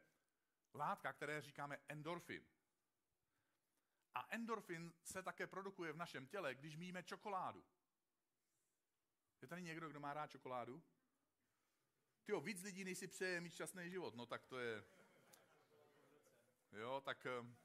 látka, 0.74 1.12
které 1.12 1.40
říkáme 1.40 1.78
endorfin. 1.88 2.46
A 4.14 4.26
endorfin 4.30 4.92
se 5.04 5.22
také 5.22 5.46
produkuje 5.46 5.92
v 5.92 5.96
našem 5.96 6.26
těle, 6.26 6.54
když 6.54 6.76
míme 6.76 7.02
čokoládu. 7.02 7.64
Je 9.42 9.48
tady 9.48 9.62
někdo, 9.62 9.88
kdo 9.88 10.00
má 10.00 10.14
rád 10.14 10.26
čokoládu? 10.26 10.82
Tyjo, 12.24 12.40
víc 12.40 12.62
lidí 12.62 12.84
nejsi 12.84 13.06
přeje 13.06 13.40
mít 13.40 13.52
šťastný 13.52 13.90
život. 13.90 14.14
No 14.14 14.26
tak 14.26 14.46
to 14.46 14.58
je... 14.58 14.84
Jo, 16.72 17.00
tak... 17.04 17.26
Eh, 17.26 17.63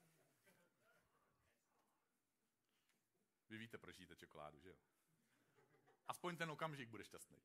vy 3.49 3.57
víte, 3.57 3.77
proč 3.77 3.99
jíte 3.99 4.15
čokoládu, 4.15 4.59
že 4.59 4.69
jo? 4.69 4.75
Aspoň 6.07 6.37
ten 6.37 6.51
okamžik 6.51 6.89
bude 6.89 7.03
šťastný. 7.03 7.41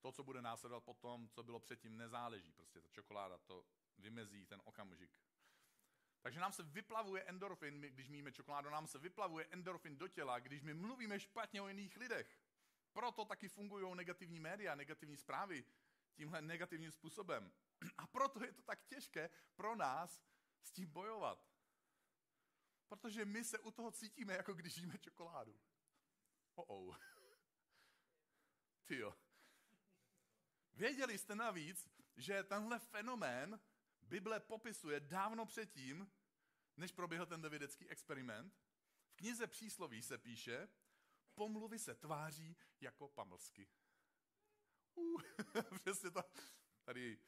To, 0.00 0.12
co 0.12 0.24
bude 0.24 0.42
následovat 0.42 0.84
potom, 0.84 1.28
co 1.28 1.42
bylo 1.42 1.60
předtím, 1.60 1.96
nezáleží. 1.96 2.52
Prostě 2.52 2.80
ta 2.80 2.88
čokoláda 2.88 3.38
to 3.38 3.66
vymezí, 3.98 4.46
ten 4.46 4.62
okamžik. 4.64 5.10
Takže 6.22 6.40
nám 6.40 6.52
se 6.52 6.62
vyplavuje 6.62 7.22
endorfin, 7.22 7.80
když 7.80 8.08
míme 8.08 8.32
čokoládu, 8.32 8.70
nám 8.70 8.86
se 8.86 8.98
vyplavuje 8.98 9.46
endorfin 9.50 9.98
do 9.98 10.08
těla, 10.08 10.38
když 10.38 10.62
my 10.62 10.74
mluvíme 10.74 11.20
špatně 11.20 11.62
o 11.62 11.68
jiných 11.68 11.96
lidech. 11.96 12.40
Proto 12.92 13.24
taky 13.24 13.48
fungují 13.48 13.96
negativní 13.96 14.40
média, 14.40 14.74
negativní 14.74 15.16
zprávy 15.16 15.64
tímhle 16.14 16.42
negativním 16.42 16.92
způsobem. 16.92 17.52
A 17.98 18.06
proto 18.06 18.44
je 18.44 18.52
to 18.52 18.62
tak 18.62 18.84
těžké 18.84 19.30
pro 19.54 19.76
nás 19.76 20.22
s 20.62 20.70
tím 20.70 20.88
bojovat. 20.90 21.46
Protože 22.88 23.24
my 23.24 23.44
se 23.44 23.58
u 23.58 23.70
toho 23.70 23.90
cítíme, 23.90 24.32
jako 24.32 24.54
když 24.54 24.76
jíme 24.76 24.98
čokoládu. 24.98 25.60
Oh 26.54 26.64
oh. 26.68 26.96
Tyjo. 28.86 29.14
Věděli 30.72 31.18
jste 31.18 31.34
navíc, 31.34 31.88
že 32.16 32.42
tenhle 32.42 32.78
fenomén 32.78 33.60
Bible 34.02 34.40
popisuje 34.40 35.00
dávno 35.00 35.46
předtím, 35.46 36.12
než 36.76 36.92
proběhl 36.92 37.26
ten 37.26 37.48
vědecký 37.48 37.88
experiment. 37.88 38.54
V 39.06 39.14
knize 39.14 39.46
přísloví 39.46 40.02
se 40.02 40.18
píše, 40.18 40.68
pomluvy 41.34 41.78
se 41.78 41.94
tváří 41.94 42.56
jako 42.80 43.08
pamlsky. 43.08 43.68
Uh, 44.94 45.22
přesně 45.80 46.10
to. 46.10 46.20
Tady. 46.84 47.18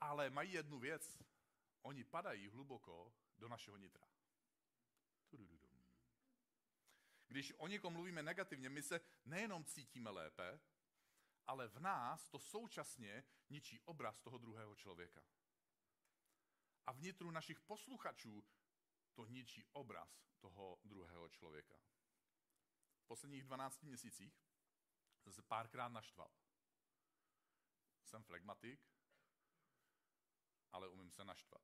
Ale 0.00 0.30
mají 0.30 0.52
jednu 0.52 0.78
věc. 0.78 1.18
Oni 1.82 2.04
padají 2.04 2.48
hluboko 2.48 3.12
do 3.38 3.48
našeho 3.48 3.76
nitra. 3.76 4.11
Když 7.32 7.52
o 7.56 7.66
někom 7.66 7.92
mluvíme 7.92 8.22
negativně, 8.22 8.68
my 8.68 8.82
se 8.82 9.00
nejenom 9.24 9.64
cítíme 9.64 10.10
lépe, 10.10 10.60
ale 11.46 11.68
v 11.68 11.80
nás 11.80 12.28
to 12.28 12.38
současně 12.38 13.24
ničí 13.50 13.80
obraz 13.80 14.20
toho 14.20 14.38
druhého 14.38 14.74
člověka. 14.74 15.24
A 16.86 16.92
vnitru 16.92 17.30
našich 17.30 17.60
posluchačů 17.60 18.44
to 19.14 19.26
ničí 19.26 19.64
obraz 19.72 20.24
toho 20.40 20.78
druhého 20.84 21.28
člověka. 21.28 21.74
V 23.00 23.06
posledních 23.06 23.42
12 23.42 23.82
měsících 23.82 24.40
se 25.30 25.42
párkrát 25.42 25.88
naštval. 25.88 26.30
Jsem 28.04 28.22
flegmatik, 28.22 28.80
ale 30.72 30.88
umím 30.88 31.10
se 31.10 31.24
naštvat. 31.24 31.62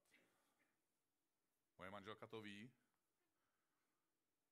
Moje 1.79 1.91
manželka 1.91 2.27
to 2.27 2.41
ví, 2.41 2.73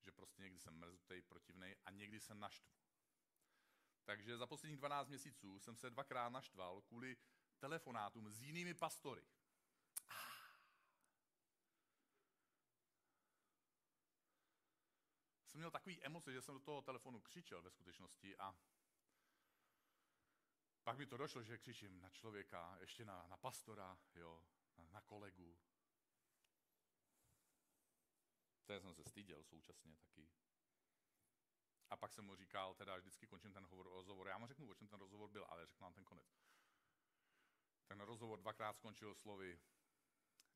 že 0.07 0.13
prostě 0.13 0.43
někdy 0.43 0.59
jsem 0.59 0.75
mrzutej, 0.75 1.23
protivnej 1.23 1.77
a 1.85 1.91
někdy 1.91 2.21
se 2.21 2.35
naštvu. 2.35 2.77
Takže 4.05 4.39
za 4.39 4.47
posledních 4.47 4.79
12 4.79 5.09
měsíců 5.09 5.59
jsem 5.59 5.77
se 5.77 5.91
dvakrát 5.91 6.29
naštval 6.29 6.83
kvůli 6.83 7.17
telefonátům 7.59 8.31
s 8.31 8.43
jinými 8.43 8.75
pastory. 8.75 9.27
Jsem 15.47 15.59
měl 15.59 15.71
takový 15.71 16.05
emoce, 16.05 16.33
že 16.33 16.43
jsem 16.43 16.55
do 16.55 16.61
toho 16.61 16.83
telefonu 16.83 17.21
křičel 17.21 17.63
ve 17.63 17.71
skutečnosti 17.71 18.37
a 18.37 18.57
pak 20.85 20.99
mi 20.99 21.07
to 21.07 21.17
došlo, 21.17 21.43
že 21.43 21.59
křičím 21.59 22.01
na 22.01 22.11
člověka, 22.11 22.77
ještě 22.81 23.05
na, 23.05 23.27
na 23.27 23.37
pastora, 23.37 23.99
jo, 24.15 24.45
na, 24.79 24.85
na 24.91 25.01
kolegu. 25.01 25.59
To 28.67 28.81
jsem 28.81 28.95
se 28.95 29.05
styděl 29.05 29.45
současně 29.45 29.97
taky. 29.97 30.29
A 31.91 31.97
pak 31.97 32.13
jsem 32.13 32.25
mu 32.25 32.37
říkal, 32.37 32.75
teda 32.75 32.97
vždycky 32.97 33.27
končím 33.27 33.53
ten 33.53 33.67
hovor, 33.67 33.87
rozhovor. 33.87 34.29
Já 34.29 34.39
mu 34.39 34.47
řeknu, 34.47 34.71
o 34.71 34.75
čem 34.75 34.89
ten 34.89 35.01
rozhovor 35.01 35.31
byl, 35.31 35.47
ale 35.49 35.67
řeknu 35.67 35.85
vám 35.85 35.93
ten 35.93 36.05
konec. 36.05 36.27
Ten 37.87 38.01
rozhovor 38.01 38.41
dvakrát 38.41 38.77
skončil 38.77 39.15
slovy, 39.15 39.61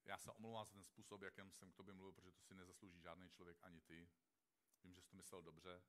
já 0.05 0.19
se 0.19 0.31
omlouvám 0.31 0.65
za 0.65 0.73
ten 0.73 0.85
způsob, 0.85 1.23
jakým 1.23 1.53
jsem 1.53 1.73
k 1.73 1.77
tobě 1.77 1.95
mluvil, 1.95 2.13
protože 2.13 2.33
to 2.33 2.43
si 2.43 2.55
nezaslouží 2.55 3.01
žádný 3.01 3.31
člověk 3.31 3.59
ani 3.63 3.81
ty. 3.81 4.11
Vím, 4.83 4.95
že 4.95 5.01
jsi 5.01 5.09
to 5.09 5.17
myslel 5.17 5.43
dobře, 5.43 5.83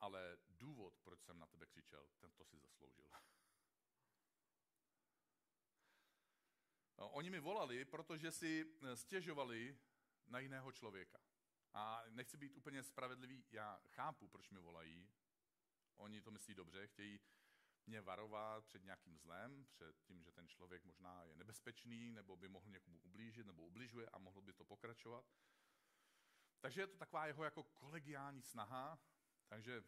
ale 0.00 0.38
důvod, 0.48 0.98
proč 0.98 1.22
jsem 1.22 1.38
na 1.38 1.46
tebe 1.46 1.66
křičel, 1.66 2.08
ten 2.18 2.32
to 2.32 2.44
si 2.44 2.58
zasloužil. 2.58 3.06
No, 6.98 7.10
oni 7.10 7.30
mi 7.30 7.40
volali, 7.40 7.84
protože 7.84 8.32
si 8.32 8.66
eh, 8.82 8.96
stěžovali 8.96 9.78
na 10.26 10.38
jiného 10.38 10.72
člověka. 10.72 11.18
A 11.72 12.02
nechci 12.08 12.36
být 12.36 12.52
úplně 12.54 12.82
spravedlivý, 12.82 13.44
já 13.50 13.80
chápu, 13.88 14.28
proč 14.28 14.50
mi 14.50 14.60
volají. 14.60 15.10
Oni 15.96 16.22
to 16.22 16.30
myslí 16.30 16.54
dobře, 16.54 16.86
chtějí 16.86 17.20
mě 17.86 18.00
varovat 18.00 18.64
před 18.64 18.84
nějakým 18.84 19.18
zlem, 19.18 19.64
před 19.64 19.96
tím, 20.02 20.22
že 20.22 20.32
ten 20.32 20.48
člověk 20.48 20.84
možná 20.84 21.24
je 21.24 21.34
nebezpečný, 21.34 22.10
nebo 22.10 22.36
by 22.36 22.48
mohl 22.48 22.70
někomu 22.70 22.98
ublížit, 22.98 23.46
nebo 23.46 23.62
ubližuje 23.62 24.08
a 24.10 24.18
mohlo 24.18 24.42
by 24.42 24.52
to 24.52 24.64
pokračovat. 24.64 25.24
Takže 26.60 26.80
je 26.80 26.86
to 26.86 26.96
taková 26.96 27.26
jeho 27.26 27.44
jako 27.44 27.62
kolegiální 27.62 28.42
snaha, 28.42 28.98
takže, 29.48 29.82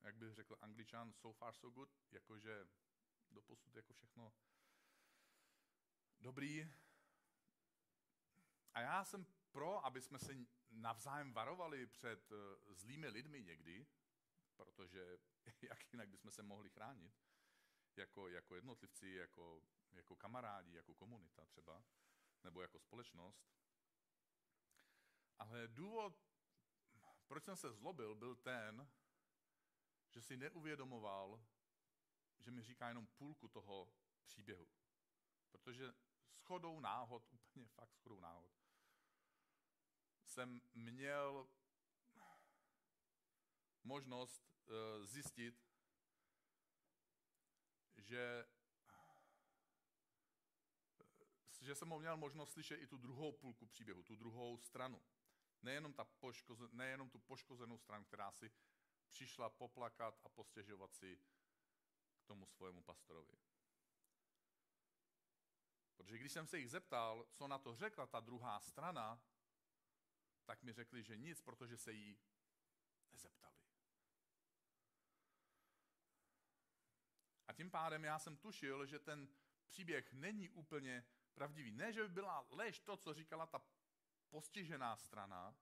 jak 0.00 0.16
bych 0.16 0.34
řekl 0.34 0.56
angličan, 0.60 1.12
so 1.12 1.38
far 1.38 1.54
so 1.54 1.74
good, 1.74 1.90
jakože 2.10 2.68
doposud 3.30 3.76
jako 3.76 3.92
všechno 3.92 4.32
dobrý. 6.20 6.72
A 8.74 8.80
já 8.80 9.04
jsem 9.04 9.26
pro, 9.50 9.84
aby 9.86 10.02
jsme 10.02 10.18
se 10.18 10.32
navzájem 10.70 11.32
varovali 11.32 11.86
před 11.86 12.32
eh, 12.32 12.74
zlými 12.74 13.08
lidmi 13.08 13.42
někdy, 13.42 13.86
protože 14.56 15.18
jak 15.62 15.92
jinak 15.92 16.08
bychom 16.08 16.30
se 16.30 16.42
mohli 16.42 16.70
chránit, 16.70 17.12
jako, 17.96 18.28
jako 18.28 18.54
jednotlivci, 18.54 19.08
jako, 19.08 19.62
jako 19.90 20.16
kamarádi, 20.16 20.74
jako 20.74 20.94
komunita 20.94 21.46
třeba, 21.46 21.84
nebo 22.44 22.62
jako 22.62 22.78
společnost. 22.78 23.50
Ale 25.38 25.68
důvod, 25.68 26.26
proč 27.26 27.44
jsem 27.44 27.56
se 27.56 27.72
zlobil, 27.72 28.14
byl 28.14 28.36
ten, 28.36 28.90
že 30.08 30.22
si 30.22 30.36
neuvědomoval, 30.36 31.44
že 32.38 32.50
mi 32.50 32.62
říká 32.62 32.88
jenom 32.88 33.06
půlku 33.06 33.48
toho 33.48 33.92
příběhu. 34.24 34.68
Protože 35.50 35.92
schodou 36.30 36.80
náhod, 36.80 37.28
úplně 37.32 37.68
fakt 37.68 37.94
schodou 37.94 38.20
náhod, 38.20 38.59
jsem 40.30 40.60
měl 40.74 41.48
možnost 43.84 44.42
uh, 44.50 45.06
zjistit, 45.06 45.54
že 47.96 48.46
že 51.60 51.74
jsem 51.74 51.98
měl 51.98 52.16
možnost 52.16 52.52
slyšet 52.52 52.76
i 52.76 52.86
tu 52.86 52.96
druhou 52.96 53.32
půlku 53.32 53.66
příběhu, 53.66 54.02
tu 54.02 54.16
druhou 54.16 54.58
stranu. 54.58 55.02
Nejenom, 55.62 55.92
ta 55.92 56.04
poškoze, 56.04 56.68
nejenom 56.72 57.10
tu 57.10 57.18
poškozenou 57.18 57.78
stranu, 57.78 58.04
která 58.04 58.32
si 58.32 58.50
přišla 59.10 59.50
poplakat 59.50 60.20
a 60.24 60.28
postěžovat 60.28 60.94
si 60.94 61.20
k 62.18 62.24
tomu 62.26 62.46
svojemu 62.46 62.82
pastorovi. 62.82 63.38
Protože 65.96 66.18
když 66.18 66.32
jsem 66.32 66.46
se 66.46 66.58
jich 66.58 66.70
zeptal, 66.70 67.26
co 67.30 67.48
na 67.48 67.58
to 67.58 67.76
řekla 67.76 68.06
ta 68.06 68.20
druhá 68.20 68.60
strana, 68.60 69.22
tak 70.50 70.62
mi 70.62 70.72
řekli, 70.72 71.02
že 71.02 71.16
nic, 71.16 71.42
protože 71.42 71.76
se 71.76 71.92
jí 71.92 72.18
nezeptali. 73.12 73.54
A 77.46 77.52
tím 77.52 77.70
pádem 77.70 78.04
já 78.04 78.18
jsem 78.18 78.36
tušil, 78.36 78.86
že 78.86 78.98
ten 78.98 79.28
příběh 79.66 80.12
není 80.12 80.48
úplně 80.48 81.06
pravdivý. 81.34 81.72
Ne, 81.72 81.92
že 81.92 82.02
by 82.02 82.08
byla 82.08 82.46
lež 82.50 82.80
to, 82.80 82.96
co 82.96 83.14
říkala 83.14 83.46
ta 83.46 83.62
postižená 84.30 84.96
strana, 84.96 85.54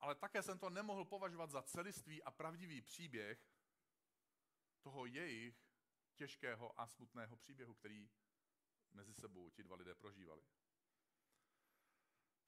ale 0.00 0.14
také 0.14 0.42
jsem 0.42 0.58
to 0.58 0.70
nemohl 0.70 1.04
považovat 1.04 1.50
za 1.50 1.62
celistvý 1.62 2.22
a 2.22 2.30
pravdivý 2.30 2.80
příběh 2.80 3.52
toho 4.82 5.06
jejich 5.06 5.66
těžkého 6.14 6.80
a 6.80 6.86
smutného 6.86 7.36
příběhu, 7.36 7.74
který 7.74 8.10
mezi 8.90 9.14
sebou 9.14 9.50
ti 9.50 9.62
dva 9.62 9.76
lidé 9.76 9.94
prožívali. 9.94 10.42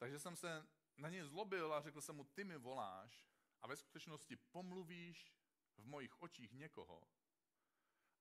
Takže 0.03 0.19
jsem 0.19 0.37
se 0.37 0.67
na 0.97 1.09
něj 1.09 1.23
zlobil 1.23 1.75
a 1.75 1.81
řekl 1.81 2.01
jsem 2.01 2.17
mu, 2.17 2.25
ty 2.25 2.45
mi 2.45 2.59
voláš 2.59 3.29
a 3.61 3.67
ve 3.67 3.77
skutečnosti 3.77 4.37
pomluvíš 4.37 5.35
v 5.77 5.87
mojich 5.87 6.23
očích 6.23 6.53
někoho, 6.53 7.03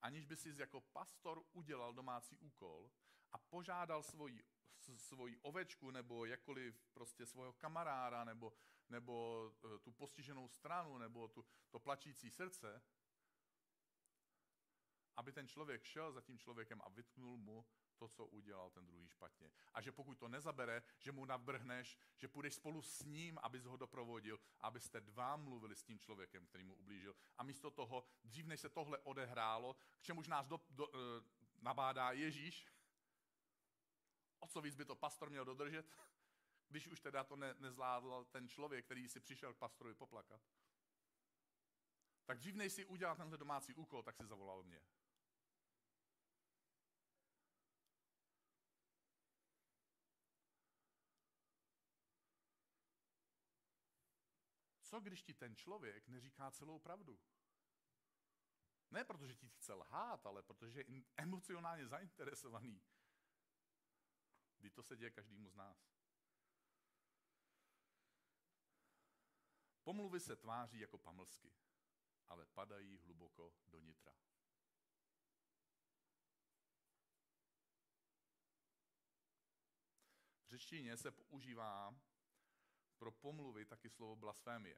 aniž 0.02 0.26
by 0.26 0.38
si 0.38 0.54
jako 0.58 0.82
pastor 0.82 1.44
udělal 1.52 1.94
domácí 1.94 2.38
úkol 2.38 2.92
a 3.32 3.38
požádal 3.38 4.04
svoji, 4.04 4.44
svoji 4.96 5.38
ovečku 5.38 5.92
nebo 5.92 6.26
jakkoliv 6.26 6.88
prostě 6.94 7.26
svého 7.26 7.54
kamaráda 7.54 8.24
nebo, 8.24 8.54
nebo 8.90 9.46
e, 9.76 9.80
tu 9.80 9.92
postiženou 9.92 10.48
stranu 10.48 10.98
nebo 10.98 11.28
tu, 11.28 11.46
to 11.70 11.80
plačící 11.80 12.32
srdce, 12.32 12.82
aby 15.16 15.32
ten 15.32 15.48
člověk 15.48 15.84
šel 15.84 16.12
za 16.12 16.22
tím 16.22 16.38
člověkem 16.38 16.82
a 16.84 16.90
vytknul 16.90 17.38
mu 17.38 17.66
to, 18.02 18.08
co 18.08 18.26
udělal 18.26 18.70
ten 18.70 18.86
druhý 18.86 19.08
špatně. 19.08 19.52
A 19.74 19.82
že 19.82 19.92
pokud 19.92 20.18
to 20.18 20.28
nezabere, 20.28 20.84
že 20.98 21.12
mu 21.12 21.26
navrhneš, 21.26 21.98
že 22.18 22.28
půjdeš 22.28 22.56
spolu 22.56 22.82
s 22.82 23.04
ním, 23.04 23.40
abys 23.44 23.66
ho 23.66 23.78
doprovodil, 23.78 24.40
abyste 24.60 25.02
dva 25.02 25.38
mluvili 25.38 25.76
s 25.76 25.84
tím 25.84 26.00
člověkem, 26.00 26.46
který 26.46 26.64
mu 26.64 26.76
ublížil. 26.76 27.16
A 27.38 27.44
místo 27.44 27.72
toho, 27.72 28.04
dřív 28.24 28.46
než 28.46 28.60
se 28.60 28.70
tohle 28.70 28.98
odehrálo, 28.98 29.74
k 29.74 30.02
čemuž 30.02 30.28
nás 30.28 30.48
do, 30.48 30.60
do, 30.70 30.88
uh, 30.88 31.00
nabádá 31.62 32.12
Ježíš, 32.12 32.68
o 34.40 34.48
co 34.48 34.62
víc 34.62 34.76
by 34.76 34.86
to 34.86 34.96
pastor 34.96 35.30
měl 35.30 35.46
dodržet, 35.46 35.86
když 36.68 36.88
už 36.88 37.00
teda 37.00 37.24
to 37.24 37.36
ne, 37.36 37.56
nezvládl 37.60 38.26
ten 38.32 38.50
člověk, 38.50 38.86
který 38.86 39.10
si 39.10 39.20
přišel 39.20 39.54
k 39.54 39.58
pastorovi 39.58 39.96
poplakat. 39.96 40.42
Tak 42.26 42.38
dřív 42.38 42.56
než 42.56 42.74
si 42.74 42.86
udělal 42.86 43.16
tenhle 43.16 43.38
domácí 43.38 43.74
úkol, 43.74 44.04
tak 44.04 44.16
si 44.16 44.26
zavolal 44.26 44.64
mě. 44.64 44.82
Co 54.92 55.00
když 55.00 55.24
ti 55.24 55.34
ten 55.34 55.56
člověk 55.56 56.08
neříká 56.08 56.52
celou 56.52 56.80
pravdu? 56.80 57.20
Ne 58.92 59.06
protože 59.06 59.36
ti 59.36 59.50
chce 59.50 59.74
lhát, 59.74 60.26
ale 60.26 60.44
protože 60.44 60.84
je 60.88 61.04
emocionálně 61.18 61.88
zainteresovaný. 61.88 62.82
Kdy 64.58 64.70
to 64.70 64.84
se 64.84 64.98
děje 64.98 65.12
každému 65.12 65.50
z 65.50 65.56
nás. 65.56 65.96
Pomluvy 69.84 70.20
se 70.20 70.36
tváří 70.36 70.80
jako 70.80 70.98
pamlsky, 70.98 71.54
ale 72.28 72.46
padají 72.46 72.98
hluboko 72.98 73.54
do 73.68 73.80
nitra. 73.80 74.16
V 80.46 80.50
řečtině 80.50 80.98
se 80.98 81.12
používá 81.12 81.96
pro 83.02 83.12
pomluvy 83.12 83.66
taky 83.66 83.90
slovo 83.90 84.16
blasfémie. 84.16 84.78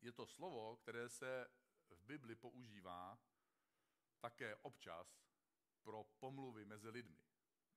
Je 0.00 0.12
to 0.12 0.26
slovo, 0.26 0.76
které 0.76 1.08
se 1.08 1.48
v 1.90 2.04
Bibli 2.04 2.36
používá 2.36 3.18
také 4.20 4.56
občas 4.56 5.20
pro 5.82 6.04
pomluvy 6.04 6.64
mezi 6.64 6.88
lidmi. 6.88 7.20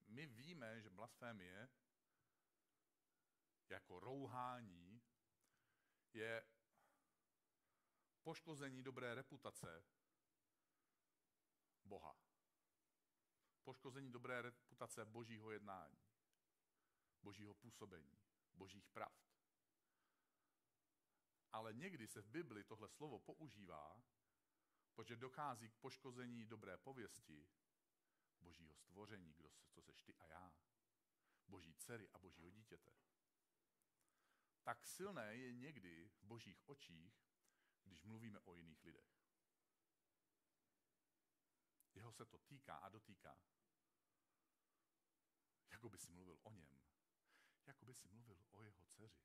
My 0.07 0.25
víme, 0.25 0.81
že 0.81 0.89
blasfémie 0.89 1.69
jako 3.69 3.99
rouhání 3.99 5.01
je 6.13 6.45
poškození 8.23 8.83
dobré 8.83 9.15
reputace 9.15 9.85
Boha. 11.85 12.17
Poškození 13.63 14.11
dobré 14.11 14.41
reputace 14.41 15.05
božího 15.05 15.51
jednání, 15.51 15.97
božího 17.21 17.53
působení 17.53 18.23
božích 18.53 18.87
pravd. 18.87 19.23
Ale 21.51 21.73
někdy 21.73 22.07
se 22.07 22.21
v 22.21 22.27
Bibli 22.27 22.63
tohle 22.63 22.89
slovo 22.89 23.19
používá, 23.19 24.03
protože 24.93 25.15
dochází 25.15 25.69
k 25.69 25.77
poškození 25.77 26.45
dobré 26.45 26.77
pověsti 26.77 27.47
božího 28.39 28.75
stvoření, 28.75 29.33
kdo 29.33 29.49
se, 29.49 29.65
co 29.67 29.81
seš 29.81 30.01
ty 30.01 30.15
a 30.15 30.25
já, 30.25 30.53
boží 31.47 31.75
dcery 31.75 32.09
a 32.09 32.17
božího 32.17 32.49
dítěte. 32.49 32.91
Tak 34.63 34.85
silné 34.87 35.35
je 35.35 35.53
někdy 35.53 36.09
v 36.09 36.23
božích 36.23 36.69
očích, 36.69 37.27
když 37.83 38.03
mluvíme 38.03 38.39
o 38.39 38.55
jiných 38.55 38.83
lidech. 38.83 39.23
Jeho 41.93 42.11
se 42.11 42.25
to 42.25 42.37
týká 42.37 42.75
a 42.75 42.89
dotýká. 42.89 43.37
Jako 45.69 45.89
by 45.89 45.97
si 45.97 46.11
mluvil 46.11 46.39
o 46.43 46.51
něm 46.51 46.79
jako 47.65 47.85
by 47.85 47.93
si 47.93 48.07
mluvil 48.07 48.45
o 48.51 48.63
jeho 48.63 48.85
dceři. 48.85 49.23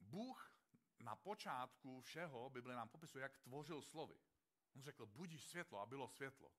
Bůh 0.00 0.56
na 0.98 1.16
počátku 1.16 2.00
všeho, 2.00 2.50
Bible 2.50 2.74
nám 2.74 2.88
popisuje, 2.88 3.22
jak 3.22 3.38
tvořil 3.38 3.82
slovy. 3.82 4.20
On 4.74 4.82
řekl, 4.82 5.06
budíš 5.06 5.46
světlo 5.46 5.80
a 5.80 5.86
bylo 5.86 6.08
světlo. 6.08 6.52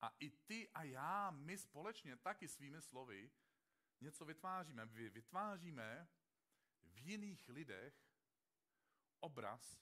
A 0.00 0.08
i 0.18 0.30
ty 0.30 0.68
a 0.68 0.82
já, 0.82 1.30
my 1.30 1.58
společně 1.58 2.16
taky 2.16 2.48
svými 2.48 2.82
slovy 2.82 3.30
něco 4.00 4.24
vytváříme. 4.24 4.86
Vy 4.86 5.10
vytváříme 5.10 6.08
v 6.82 6.98
jiných 6.98 7.48
lidech 7.48 7.94
obraz 9.20 9.76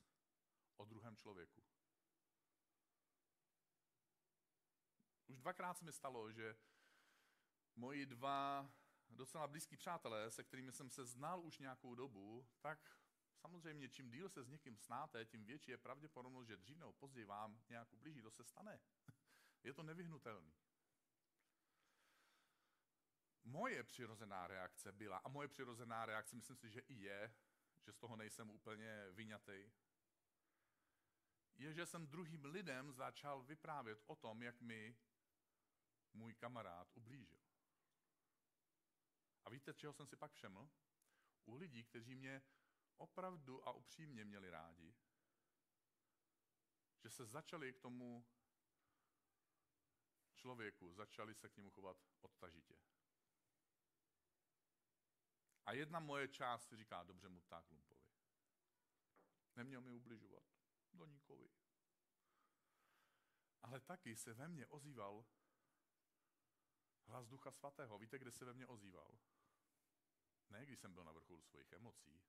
o 0.76 0.84
druhém 0.84 1.16
člověku. 1.16 1.67
Už 5.28 5.38
dvakrát 5.38 5.74
se 5.74 5.84
mi 5.84 5.92
stalo, 5.92 6.32
že 6.32 6.56
moji 7.76 8.06
dva 8.06 8.70
docela 9.10 9.46
blízký 9.46 9.76
přátelé, 9.76 10.30
se 10.30 10.44
kterými 10.44 10.72
jsem 10.72 10.90
se 10.90 11.04
znal 11.04 11.44
už 11.44 11.58
nějakou 11.58 11.94
dobu, 11.94 12.48
tak 12.60 12.98
samozřejmě 13.40 13.88
čím 13.88 14.10
díl 14.10 14.28
se 14.28 14.42
s 14.42 14.48
někým 14.48 14.76
snáte, 14.76 15.24
tím 15.24 15.44
větší 15.44 15.70
je 15.70 15.78
pravděpodobnost, 15.78 16.46
že 16.46 16.56
dřív 16.56 16.78
nebo 16.78 16.92
později 16.92 17.24
vám 17.24 17.60
nějak 17.68 17.92
ublíží, 17.92 18.22
to 18.22 18.30
se 18.30 18.44
stane. 18.44 18.80
Je 19.62 19.74
to 19.74 19.82
nevyhnutelný. 19.82 20.54
Moje 23.44 23.82
přirozená 23.82 24.46
reakce 24.46 24.92
byla, 24.92 25.18
a 25.18 25.28
moje 25.28 25.48
přirozená 25.48 26.06
reakce 26.06 26.36
myslím 26.36 26.56
si, 26.56 26.70
že 26.70 26.80
i 26.80 26.94
je, 26.94 27.34
že 27.80 27.92
z 27.92 27.98
toho 27.98 28.16
nejsem 28.16 28.50
úplně 28.50 29.06
vyňatý, 29.10 29.72
je, 31.58 31.74
že 31.74 31.86
jsem 31.86 32.06
druhým 32.06 32.44
lidem 32.44 32.92
začal 32.92 33.42
vyprávět 33.42 34.02
o 34.06 34.16
tom, 34.16 34.42
jak 34.42 34.60
mi 34.60 34.96
můj 36.18 36.34
kamarád 36.34 36.88
ublížil. 36.94 37.40
A 39.44 39.50
víte, 39.50 39.74
čeho 39.74 39.92
jsem 39.92 40.06
si 40.06 40.16
pak 40.16 40.32
všeml? 40.32 40.70
U 41.44 41.54
lidí, 41.54 41.84
kteří 41.84 42.14
mě 42.14 42.42
opravdu 42.96 43.68
a 43.68 43.72
upřímně 43.72 44.24
měli 44.24 44.50
rádi, 44.50 44.94
že 47.02 47.10
se 47.10 47.26
začali 47.26 47.72
k 47.72 47.78
tomu 47.78 48.26
člověku, 50.34 50.92
začali 50.92 51.34
se 51.34 51.48
k 51.48 51.56
němu 51.56 51.70
chovat 51.70 51.96
odtažitě. 52.20 52.78
A 55.66 55.72
jedna 55.72 56.00
moje 56.00 56.28
část 56.28 56.72
říká, 56.72 57.02
dobře 57.02 57.28
mu 57.28 57.40
tak 57.40 57.70
lumpovi. 57.70 58.08
Neměl 59.56 59.80
mi 59.80 59.92
ubližovat. 59.92 60.44
Do 60.92 61.06
nikovi. 61.06 61.50
Ale 63.62 63.80
taky 63.80 64.16
se 64.16 64.34
ve 64.34 64.48
mně 64.48 64.66
ozýval 64.66 65.24
Hlas 67.08 67.28
Ducha 67.28 67.50
Svatého. 67.50 67.98
Víte, 67.98 68.18
kde 68.18 68.30
se 68.30 68.44
ve 68.44 68.52
mně 68.52 68.66
ozýval? 68.66 69.18
Ne, 70.50 70.66
když 70.66 70.78
jsem 70.78 70.94
byl 70.94 71.04
na 71.04 71.12
vrcholu 71.12 71.42
svých 71.42 71.72
emocí, 71.72 72.22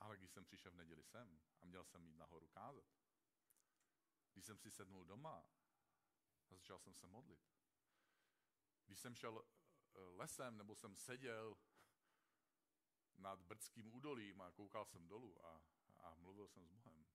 Ale 0.00 0.16
když 0.16 0.30
jsem 0.30 0.44
přišel 0.44 0.72
v 0.72 0.74
neděli 0.74 1.04
sem 1.04 1.40
a 1.60 1.64
měl 1.64 1.84
jsem 1.84 2.06
jít 2.06 2.16
nahoru 2.16 2.48
kázat, 2.48 2.84
když 4.32 4.44
jsem 4.44 4.58
si 4.58 4.70
sednul 4.70 5.04
doma 5.04 5.50
a 6.50 6.54
začal 6.54 6.78
jsem 6.78 6.94
se 6.94 7.06
modlit, 7.06 7.40
když 8.86 9.00
jsem 9.00 9.14
šel 9.14 9.44
eh, 9.44 9.98
lesem 9.98 10.56
nebo 10.56 10.74
jsem 10.74 10.96
seděl 10.96 11.56
nad 13.16 13.40
brdským 13.40 13.94
údolím 13.94 14.40
a 14.40 14.52
koukal 14.52 14.84
jsem 14.84 15.08
dolů 15.08 15.46
a, 15.46 15.62
a 15.98 16.14
mluvil 16.14 16.48
jsem 16.48 16.66
s 16.66 16.68
Bohem. 16.68 17.06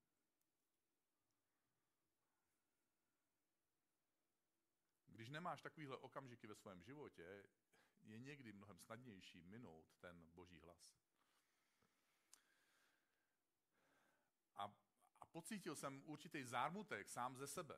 Když 5.21 5.29
nemáš 5.29 5.61
takovýhle 5.61 5.97
okamžiky 5.97 6.47
ve 6.47 6.55
svém 6.55 6.83
životě, 6.83 7.43
je 8.01 8.19
někdy 8.19 8.53
mnohem 8.53 8.79
snadnější 8.79 9.41
minout 9.41 9.95
ten 9.99 10.31
boží 10.31 10.59
hlas. 10.59 10.95
A, 14.55 14.63
a 15.19 15.25
pocítil 15.25 15.75
jsem 15.75 16.03
určitý 16.05 16.43
zármutek 16.43 17.09
sám 17.09 17.37
ze 17.37 17.47
sebe. 17.47 17.77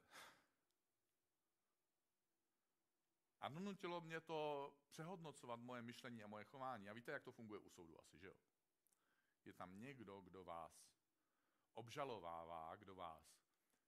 A 3.39 3.49
donutilo 3.49 4.01
mě 4.01 4.21
to 4.21 4.73
přehodnocovat 4.87 5.59
moje 5.59 5.81
myšlení 5.81 6.23
a 6.23 6.27
moje 6.27 6.45
chování. 6.45 6.89
A 6.89 6.93
víte, 6.93 7.11
jak 7.11 7.23
to 7.23 7.31
funguje 7.31 7.59
u 7.59 7.69
soudu 7.69 7.99
asi, 7.99 8.19
že 8.19 8.27
jo? 8.27 8.35
Je 9.45 9.53
tam 9.53 9.79
někdo, 9.79 10.21
kdo 10.21 10.43
vás 10.43 10.87
obžalovává, 11.73 12.75
kdo 12.75 12.95
vás 12.95 13.37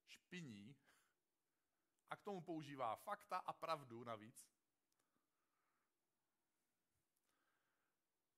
špiní 0.08 0.76
a 2.10 2.16
k 2.16 2.24
tomu 2.24 2.42
používá 2.42 2.96
fakta 2.96 3.38
a 3.38 3.54
pravdu 3.54 4.04
navíc. 4.04 4.50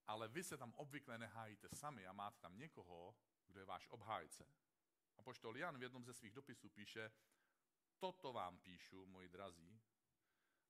Ale 0.08 0.28
vy 0.28 0.44
se 0.44 0.58
tam 0.58 0.74
obvykle 0.74 1.18
nehájíte 1.18 1.70
sami 1.74 2.08
a 2.08 2.14
máte 2.14 2.40
tam 2.40 2.58
někoho, 2.58 3.16
kdo 3.48 3.60
je 3.60 3.66
váš 3.66 3.88
obhájce. 3.88 4.48
A 5.18 5.22
poštol 5.22 5.58
Jan 5.58 5.78
v 5.78 5.84
jednom 5.84 6.06
ze 6.06 6.14
svých 6.14 6.34
dopisů 6.34 6.70
píše, 6.70 7.12
toto 8.00 8.34
vám 8.34 8.60
píšu, 8.60 9.06
moji 9.06 9.30
drazí, 9.30 9.82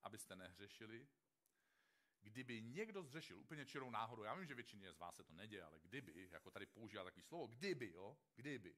abyste 0.03 0.35
nehřešili. 0.35 1.07
Kdyby 2.21 2.61
někdo 2.61 3.03
zřešil 3.03 3.39
úplně 3.39 3.65
čirou 3.65 3.89
náhodou, 3.89 4.23
já 4.23 4.35
vím, 4.35 4.45
že 4.45 4.55
většině 4.55 4.93
z 4.93 4.97
vás 4.97 5.15
se 5.15 5.23
to 5.23 5.33
neděje, 5.33 5.63
ale 5.63 5.79
kdyby, 5.79 6.29
jako 6.31 6.51
tady 6.51 6.65
používá 6.65 7.03
takový 7.03 7.23
slovo, 7.23 7.47
kdyby, 7.47 7.91
jo, 7.91 8.17
kdyby, 8.35 8.75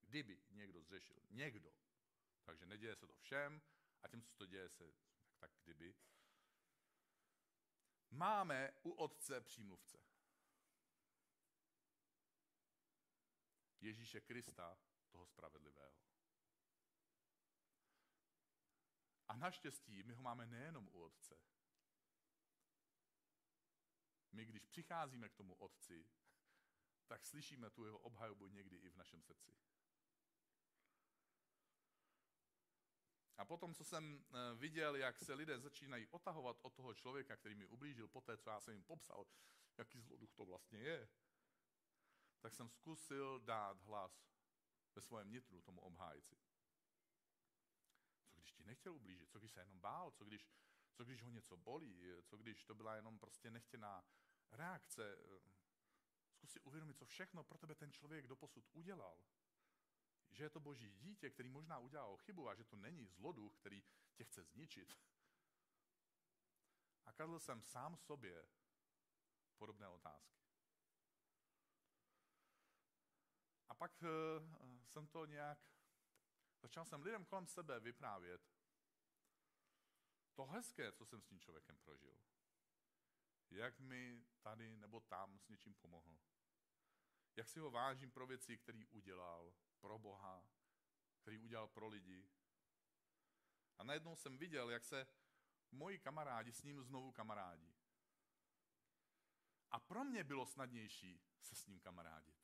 kdyby 0.00 0.42
někdo 0.50 0.82
zřešil, 0.82 1.16
někdo, 1.30 1.74
takže 2.50 2.66
neděje 2.66 2.96
se 2.96 3.06
to 3.06 3.14
všem 3.14 3.62
a 4.02 4.08
tím, 4.08 4.22
co 4.22 4.34
to 4.34 4.46
děje 4.46 4.68
se, 4.68 4.84
tak, 4.84 4.94
tak 5.38 5.50
kdyby, 5.64 5.94
máme 8.10 8.72
u 8.82 8.90
otce 8.90 9.40
přímluvce. 9.40 9.98
Ježíše 13.80 14.20
Krista, 14.20 14.78
toho 15.10 15.26
spravedlivého. 15.26 16.00
A 19.28 19.36
naštěstí 19.36 20.02
my 20.02 20.12
ho 20.14 20.22
máme 20.22 20.46
nejenom 20.46 20.88
u 20.88 21.02
Otce. 21.02 21.40
My, 24.32 24.44
když 24.44 24.64
přicházíme 24.64 25.28
k 25.28 25.34
tomu 25.34 25.54
Otci, 25.54 26.08
tak 27.06 27.26
slyšíme 27.26 27.70
tu 27.70 27.84
jeho 27.84 27.98
obhajobu 27.98 28.48
někdy 28.48 28.76
i 28.76 28.88
v 28.88 28.96
našem 28.96 29.22
srdci. 29.22 29.56
A 33.40 33.44
potom, 33.44 33.74
co 33.74 33.84
jsem 33.84 34.24
eh, 34.24 34.54
viděl, 34.54 34.96
jak 34.96 35.18
se 35.18 35.34
lidé 35.34 35.60
začínají 35.60 36.06
otahovat 36.06 36.56
od 36.62 36.74
toho 36.74 36.94
člověka, 36.94 37.36
který 37.36 37.54
mi 37.54 37.66
ublížil, 37.66 38.08
po 38.08 38.20
té, 38.20 38.36
co 38.36 38.50
já 38.50 38.60
jsem 38.60 38.74
jim 38.74 38.84
popsal, 38.84 39.26
jaký 39.78 40.00
zloduch 40.00 40.32
to 40.34 40.44
vlastně 40.44 40.78
je, 40.78 41.08
tak 42.40 42.54
jsem 42.54 42.68
zkusil 42.68 43.40
dát 43.40 43.82
hlas 43.82 44.30
ve 44.94 45.00
svém 45.02 45.30
nitru 45.30 45.62
tomu 45.62 45.80
obhájci 45.80 46.36
ti 48.60 48.66
nechtěl 48.66 48.94
ublížit, 48.94 49.30
co 49.30 49.38
když 49.38 49.52
se 49.52 49.60
jenom 49.60 49.80
bál, 49.80 50.10
co 50.10 50.24
když, 50.24 50.50
co 50.92 51.04
když 51.04 51.22
ho 51.22 51.30
něco 51.30 51.56
bolí, 51.56 52.02
co 52.24 52.36
když 52.36 52.64
to 52.64 52.74
byla 52.74 52.96
jenom 52.96 53.18
prostě 53.18 53.50
nechtěná 53.50 54.04
reakce. 54.50 55.18
Zkus 56.30 56.50
si 56.50 56.60
uvědomit, 56.60 56.98
co 56.98 57.04
všechno 57.04 57.44
pro 57.44 57.58
tebe 57.58 57.74
ten 57.74 57.92
člověk 57.92 58.26
doposud 58.26 58.64
udělal. 58.72 59.24
Že 60.30 60.44
je 60.44 60.50
to 60.50 60.60
boží 60.60 60.90
dítě, 60.90 61.30
který 61.30 61.48
možná 61.48 61.78
udělal 61.78 62.16
chybu 62.16 62.48
a 62.48 62.54
že 62.54 62.64
to 62.64 62.76
není 62.76 63.06
zloduch, 63.06 63.56
který 63.56 63.82
tě 64.14 64.24
chce 64.24 64.44
zničit. 64.44 64.98
A 67.06 67.12
kladl 67.12 67.38
jsem 67.38 67.62
sám 67.62 67.96
sobě 67.96 68.48
podobné 69.58 69.88
otázky. 69.88 70.40
A 73.68 73.74
pak 73.74 74.02
uh, 74.02 74.08
jsem 74.84 75.06
to 75.06 75.26
nějak 75.26 75.70
Začal 76.62 76.84
jsem 76.84 77.02
lidem 77.02 77.24
kolem 77.24 77.46
sebe 77.46 77.80
vyprávět 77.80 78.40
to 80.34 80.46
hezké, 80.46 80.92
co 80.92 81.06
jsem 81.06 81.22
s 81.22 81.26
tím 81.26 81.40
člověkem 81.40 81.78
prožil. 81.78 82.18
Jak 83.50 83.80
mi 83.80 84.24
tady 84.42 84.76
nebo 84.76 85.00
tam 85.00 85.38
s 85.38 85.48
něčím 85.48 85.74
pomohl. 85.74 86.18
Jak 87.40 87.48
si 87.48 87.60
ho 87.60 87.70
vážím 87.70 88.10
pro 88.10 88.26
věci, 88.26 88.58
které 88.58 88.86
udělal 88.90 89.54
pro 89.78 89.98
Boha, 89.98 90.48
který 91.20 91.38
udělal 91.38 91.68
pro 91.68 91.88
lidi. 91.88 92.28
A 93.78 93.84
najednou 93.84 94.16
jsem 94.16 94.38
viděl, 94.38 94.70
jak 94.70 94.84
se 94.84 95.06
moji 95.70 95.98
kamarádi 95.98 96.52
s 96.52 96.62
ním 96.62 96.82
znovu 96.82 97.12
kamarádí. 97.12 97.76
A 99.70 99.80
pro 99.80 100.04
mě 100.04 100.24
bylo 100.24 100.46
snadnější 100.46 101.22
se 101.40 101.54
s 101.54 101.66
ním 101.66 101.80
kamarádit. 101.80 102.36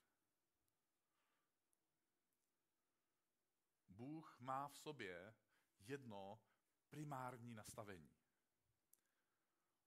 Bůh 3.89 4.41
má 4.41 4.69
v 4.69 4.79
sobě 4.79 5.35
jedno 5.79 6.41
primární 6.89 7.55
nastavení. 7.55 8.15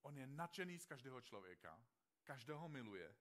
On 0.02 0.18
je 0.18 0.28
nadšený 0.28 0.80
z 0.80 0.86
každého 0.86 1.22
člověka, 1.22 1.86
každého 2.24 2.70
miluje 2.70 3.16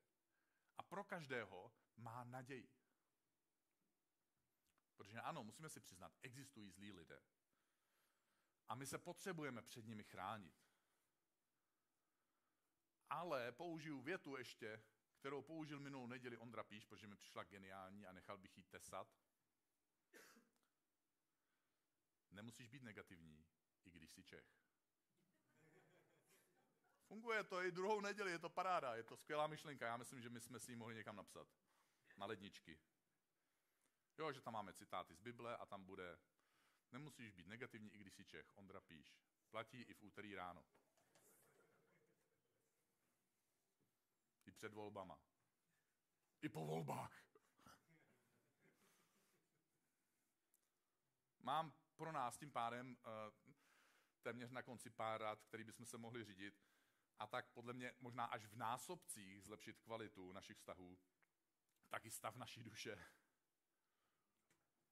a 0.79 0.83
pro 0.83 1.05
každého 1.05 1.73
má 1.97 2.25
naději. 2.25 2.79
Protože 4.97 5.21
ano, 5.21 5.45
musíme 5.45 5.69
si 5.69 5.81
přiznat, 5.81 6.13
existují 6.23 6.71
zlí 6.71 6.93
lidé. 6.93 7.23
A 8.69 8.75
my 8.75 8.87
se 8.87 8.99
potřebujeme 8.99 9.63
před 9.63 9.87
nimi 9.87 10.05
chránit. 10.05 10.69
Ale 13.11 13.53
použiju 13.53 14.03
větu 14.03 14.37
ještě, 14.37 14.83
kterou 15.15 15.43
použil 15.43 15.81
minulou 15.81 16.07
neděli 16.07 16.39
Ondra 16.39 16.65
Píš, 16.65 16.85
protože 16.85 17.07
mi 17.07 17.17
přišla 17.17 17.45
geniální 17.45 18.07
a 18.07 18.13
nechal 18.13 18.39
bych 18.39 18.59
ji 18.59 18.65
tesat. 18.65 19.19
Nemusíš 22.31 22.69
být 22.69 22.83
negativní, 22.83 23.47
i 23.85 23.91
když 23.91 24.11
jsi 24.11 24.25
Čech. 24.25 24.68
Funguje 27.09 27.45
to 27.45 27.63
i 27.63 27.73
druhou 27.73 28.01
neděli, 28.01 28.31
je 28.31 28.39
to 28.39 28.49
paráda, 28.49 28.95
je 28.95 29.03
to 29.03 29.17
skvělá 29.17 29.47
myšlenka. 29.47 29.87
Já 29.87 29.97
myslím, 29.97 30.21
že 30.21 30.31
my 30.31 30.41
jsme 30.41 30.61
si 30.61 30.73
ji 30.73 30.77
mohli 30.77 30.95
někam 30.95 31.17
napsat. 31.17 31.49
Na 32.17 32.27
ledničky. 32.27 32.79
Jo, 34.19 34.33
že 34.33 34.41
tam 34.41 34.55
máme 34.55 34.73
citáty 34.73 35.15
z 35.15 35.21
Bible 35.21 35.57
a 35.57 35.67
tam 35.67 35.85
bude 35.85 36.19
Nemusíš 36.93 37.33
být 37.33 37.47
negativní, 37.47 37.95
i 37.95 37.99
když 37.99 38.15
jsi 38.15 38.25
Čech. 38.25 38.57
Ondra 38.57 38.81
píš. 38.81 39.17
Platí 39.51 39.83
i 39.83 39.95
v 39.95 40.03
úterý 40.03 40.35
ráno. 40.35 40.65
I 44.47 44.51
před 44.51 44.73
volbama. 44.73 45.19
I 46.43 46.49
po 46.49 46.67
volbách. 46.67 47.23
Mám 51.39 51.73
pro 51.97 52.13
nás 52.13 52.39
tím 52.39 52.51
pádem 52.51 52.97
uh, 53.07 53.53
téměř 54.23 54.51
na 54.51 54.63
konci 54.63 54.91
pár 54.91 55.21
rad, 55.21 55.43
který 55.43 55.65
bychom 55.65 55.87
se 55.87 55.99
mohli 55.99 56.25
řídit 56.25 56.55
a 57.19 57.27
tak 57.27 57.51
podle 57.53 57.73
mě 57.73 57.93
možná 58.01 58.25
až 58.25 58.47
v 58.47 58.57
násobcích 58.57 59.43
zlepšit 59.43 59.79
kvalitu 59.79 60.33
našich 60.33 60.57
vztahů, 60.57 60.99
tak 61.89 62.05
i 62.05 62.11
stav 62.11 62.37
naší 62.37 62.63
duše, 62.63 63.05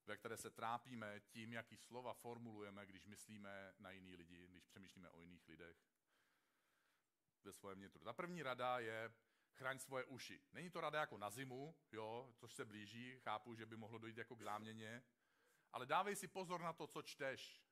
ve 0.06 0.16
které 0.16 0.36
se 0.36 0.50
trápíme 0.50 1.20
tím, 1.20 1.52
jaký 1.52 1.76
slova 1.76 2.14
formulujeme, 2.14 2.86
když 2.86 3.06
myslíme 3.06 3.74
na 3.78 3.90
jiný 3.90 4.16
lidi, 4.16 4.46
když 4.46 4.64
přemýšlíme 4.64 5.10
o 5.10 5.20
jiných 5.20 5.48
lidech 5.48 5.76
ve 7.44 7.52
svém 7.52 7.80
nitru. 7.80 8.04
Ta 8.04 8.12
první 8.12 8.42
rada 8.42 8.78
je 8.78 9.14
chraň 9.52 9.78
svoje 9.78 10.04
uši. 10.04 10.42
Není 10.52 10.70
to 10.70 10.80
rada 10.80 11.00
jako 11.00 11.18
na 11.18 11.30
zimu, 11.30 11.76
jo, 11.92 12.32
což 12.36 12.54
se 12.54 12.64
blíží, 12.64 13.18
chápu, 13.18 13.54
že 13.54 13.66
by 13.66 13.76
mohlo 13.76 13.98
dojít 13.98 14.16
jako 14.16 14.36
k 14.36 14.42
záměně, 14.42 15.02
ale 15.72 15.86
dávej 15.86 16.16
si 16.16 16.28
pozor 16.28 16.60
na 16.60 16.72
to, 16.72 16.86
co 16.86 17.02
čteš, 17.02 17.62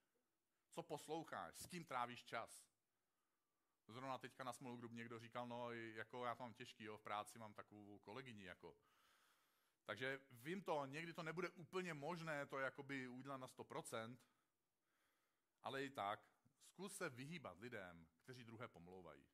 co 0.70 0.82
posloucháš, 0.82 1.58
s 1.58 1.66
kým 1.66 1.84
trávíš 1.84 2.24
čas. 2.24 2.73
Zrovna 3.88 4.18
teďka 4.18 4.44
na 4.44 4.52
Small 4.52 4.76
Group 4.76 4.92
někdo 4.92 5.18
říkal, 5.18 5.46
no 5.46 5.72
jako 5.72 6.24
já 6.24 6.34
to 6.34 6.42
mám 6.42 6.54
těžký, 6.54 6.84
jo, 6.84 6.96
v 6.96 7.02
práci 7.02 7.38
mám 7.38 7.54
takovou 7.54 7.98
kolegyni, 7.98 8.44
jako. 8.44 8.76
Takže 9.84 10.20
vím 10.30 10.62
to, 10.62 10.86
někdy 10.86 11.12
to 11.12 11.22
nebude 11.22 11.48
úplně 11.48 11.94
možné 11.94 12.46
to 12.46 12.58
jakoby 12.58 13.08
udělat 13.08 13.36
na 13.36 13.46
100%, 13.46 14.16
ale 15.62 15.84
i 15.84 15.90
tak, 15.90 16.20
zkus 16.62 16.96
se 16.96 17.10
vyhýbat 17.10 17.58
lidem, 17.58 18.06
kteří 18.22 18.44
druhé 18.44 18.68
pomlouvají. 18.68 19.26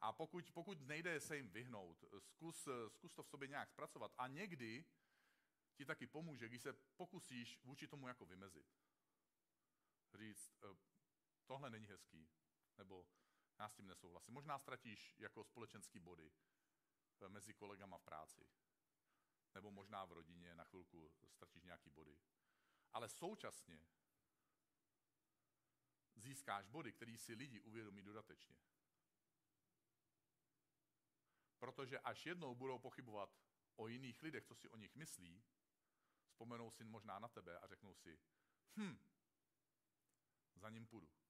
A 0.00 0.12
pokud, 0.12 0.52
pokud 0.52 0.80
nejde 0.80 1.20
se 1.20 1.36
jim 1.36 1.50
vyhnout, 1.50 2.04
zkus, 2.18 2.68
zkus 2.88 3.12
to 3.12 3.22
v 3.22 3.28
sobě 3.28 3.48
nějak 3.48 3.70
zpracovat. 3.70 4.12
A 4.18 4.26
někdy 4.26 4.84
ti 5.74 5.84
taky 5.84 6.06
pomůže, 6.06 6.48
když 6.48 6.62
se 6.62 6.72
pokusíš 6.72 7.60
vůči 7.64 7.88
tomu 7.88 8.08
jako 8.08 8.26
vymezit. 8.26 8.66
Říct, 10.14 10.52
eh, 10.62 10.76
tohle 11.46 11.70
není 11.70 11.86
hezký, 11.86 12.28
nebo 12.78 13.06
já 13.58 13.68
s 13.68 13.74
tím 13.74 13.86
nesouhlasím. 13.86 14.34
Možná 14.34 14.58
ztratíš 14.58 15.14
jako 15.18 15.44
společenský 15.44 16.00
body 16.00 16.32
eh, 17.20 17.28
mezi 17.28 17.54
kolegama 17.54 17.98
v 17.98 18.02
práci. 18.02 18.48
Nebo 19.54 19.70
možná 19.70 20.04
v 20.04 20.12
rodině 20.12 20.54
na 20.54 20.64
chvilku 20.64 21.12
ztratíš 21.28 21.64
nějaký 21.64 21.90
body. 21.90 22.18
Ale 22.92 23.08
současně 23.08 23.86
získáš 26.14 26.66
body, 26.66 26.92
který 26.92 27.18
si 27.18 27.34
lidi 27.34 27.60
uvědomí 27.60 28.02
dodatečně. 28.02 28.58
Protože 31.58 31.98
až 31.98 32.26
jednou 32.26 32.54
budou 32.54 32.78
pochybovat 32.78 33.30
o 33.76 33.88
jiných 33.88 34.22
lidech, 34.22 34.44
co 34.44 34.54
si 34.54 34.68
o 34.68 34.76
nich 34.76 34.94
myslí, 34.94 35.44
vzpomenou 36.24 36.70
si 36.70 36.84
možná 36.84 37.18
na 37.18 37.28
tebe 37.28 37.58
a 37.58 37.66
řeknou 37.66 37.94
si, 37.94 38.18
hm, 38.76 38.98
za 40.54 40.70
ním 40.70 40.86
půjdu. 40.86 41.23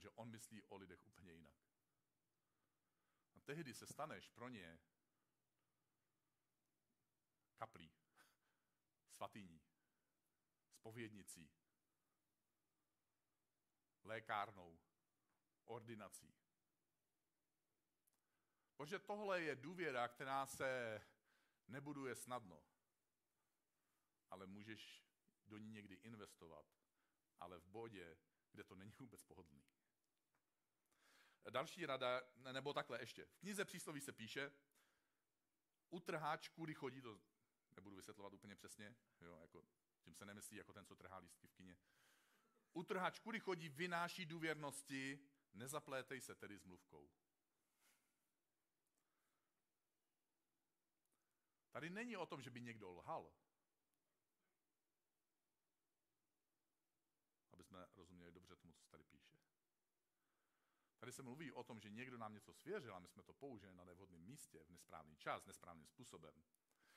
Protože 0.00 0.10
on 0.10 0.30
myslí 0.30 0.62
o 0.62 0.76
lidech 0.76 1.06
úplně 1.06 1.32
jinak. 1.32 1.54
A 3.34 3.40
tehdy 3.40 3.74
se 3.74 3.86
staneš 3.86 4.28
pro 4.28 4.48
ně 4.48 4.80
kaplí, 7.56 7.92
svatýní, 9.10 9.62
spovědnicí, 10.72 11.50
lékárnou, 14.04 14.80
ordinací. 15.64 16.34
Protože 18.76 18.98
tohle 18.98 19.42
je 19.42 19.56
důvěra, 19.56 20.08
která 20.08 20.46
se 20.46 21.00
nebuduje 21.68 22.14
snadno, 22.14 22.64
ale 24.30 24.46
můžeš 24.46 25.04
do 25.46 25.58
ní 25.58 25.70
někdy 25.70 25.94
investovat, 25.94 26.66
ale 27.40 27.58
v 27.58 27.66
bodě, 27.66 28.18
kde 28.50 28.64
to 28.64 28.74
není 28.74 28.92
vůbec 28.98 29.24
pohodlný. 29.24 29.79
Další 31.50 31.86
rada, 31.86 32.22
nebo 32.52 32.72
takhle 32.72 33.00
ještě. 33.00 33.24
V 33.24 33.36
knize 33.36 33.64
přísloví 33.64 34.00
se 34.00 34.12
píše, 34.12 34.52
utrháč 35.90 36.48
kudy 36.48 36.74
chodí, 36.74 37.02
to 37.02 37.20
nebudu 37.76 37.96
vysvětlovat 37.96 38.32
úplně 38.32 38.56
přesně, 38.56 38.96
jo, 39.20 39.38
jako, 39.40 39.64
tím 40.02 40.14
se 40.14 40.24
nemyslí 40.24 40.56
jako 40.56 40.72
ten, 40.72 40.86
co 40.86 40.96
trhá 40.96 41.18
lístky 41.18 41.46
v 41.46 41.52
kině. 41.52 41.76
Utrháč 42.72 43.18
kudy 43.18 43.40
chodí, 43.40 43.68
vynáší 43.68 44.26
důvěrnosti, 44.26 45.28
nezaplétej 45.54 46.20
se 46.20 46.34
tedy 46.34 46.58
s 46.58 46.64
mluvkou. 46.64 47.10
Tady 51.70 51.90
není 51.90 52.16
o 52.16 52.26
tom, 52.26 52.42
že 52.42 52.50
by 52.50 52.60
někdo 52.60 52.90
lhal. 52.90 53.32
Aby 57.52 57.64
jsme 57.64 57.86
rozuměli 57.94 58.32
dobře 58.32 58.56
tomu, 58.56 58.72
co 58.72 58.82
se 58.82 58.90
tady 58.90 59.04
píše. 59.04 59.38
Tady 61.00 61.12
se 61.12 61.22
mluví 61.22 61.52
o 61.52 61.64
tom, 61.64 61.80
že 61.80 61.90
někdo 61.90 62.18
nám 62.18 62.34
něco 62.34 62.52
svěřil 62.52 62.94
a 62.94 62.98
my 62.98 63.08
jsme 63.08 63.22
to 63.22 63.32
použili 63.32 63.74
na 63.74 63.84
nevhodném 63.84 64.22
místě, 64.22 64.64
v 64.64 64.70
nesprávný 64.70 65.16
čas, 65.16 65.46
nesprávným 65.46 65.86
způsobem. 65.86 66.34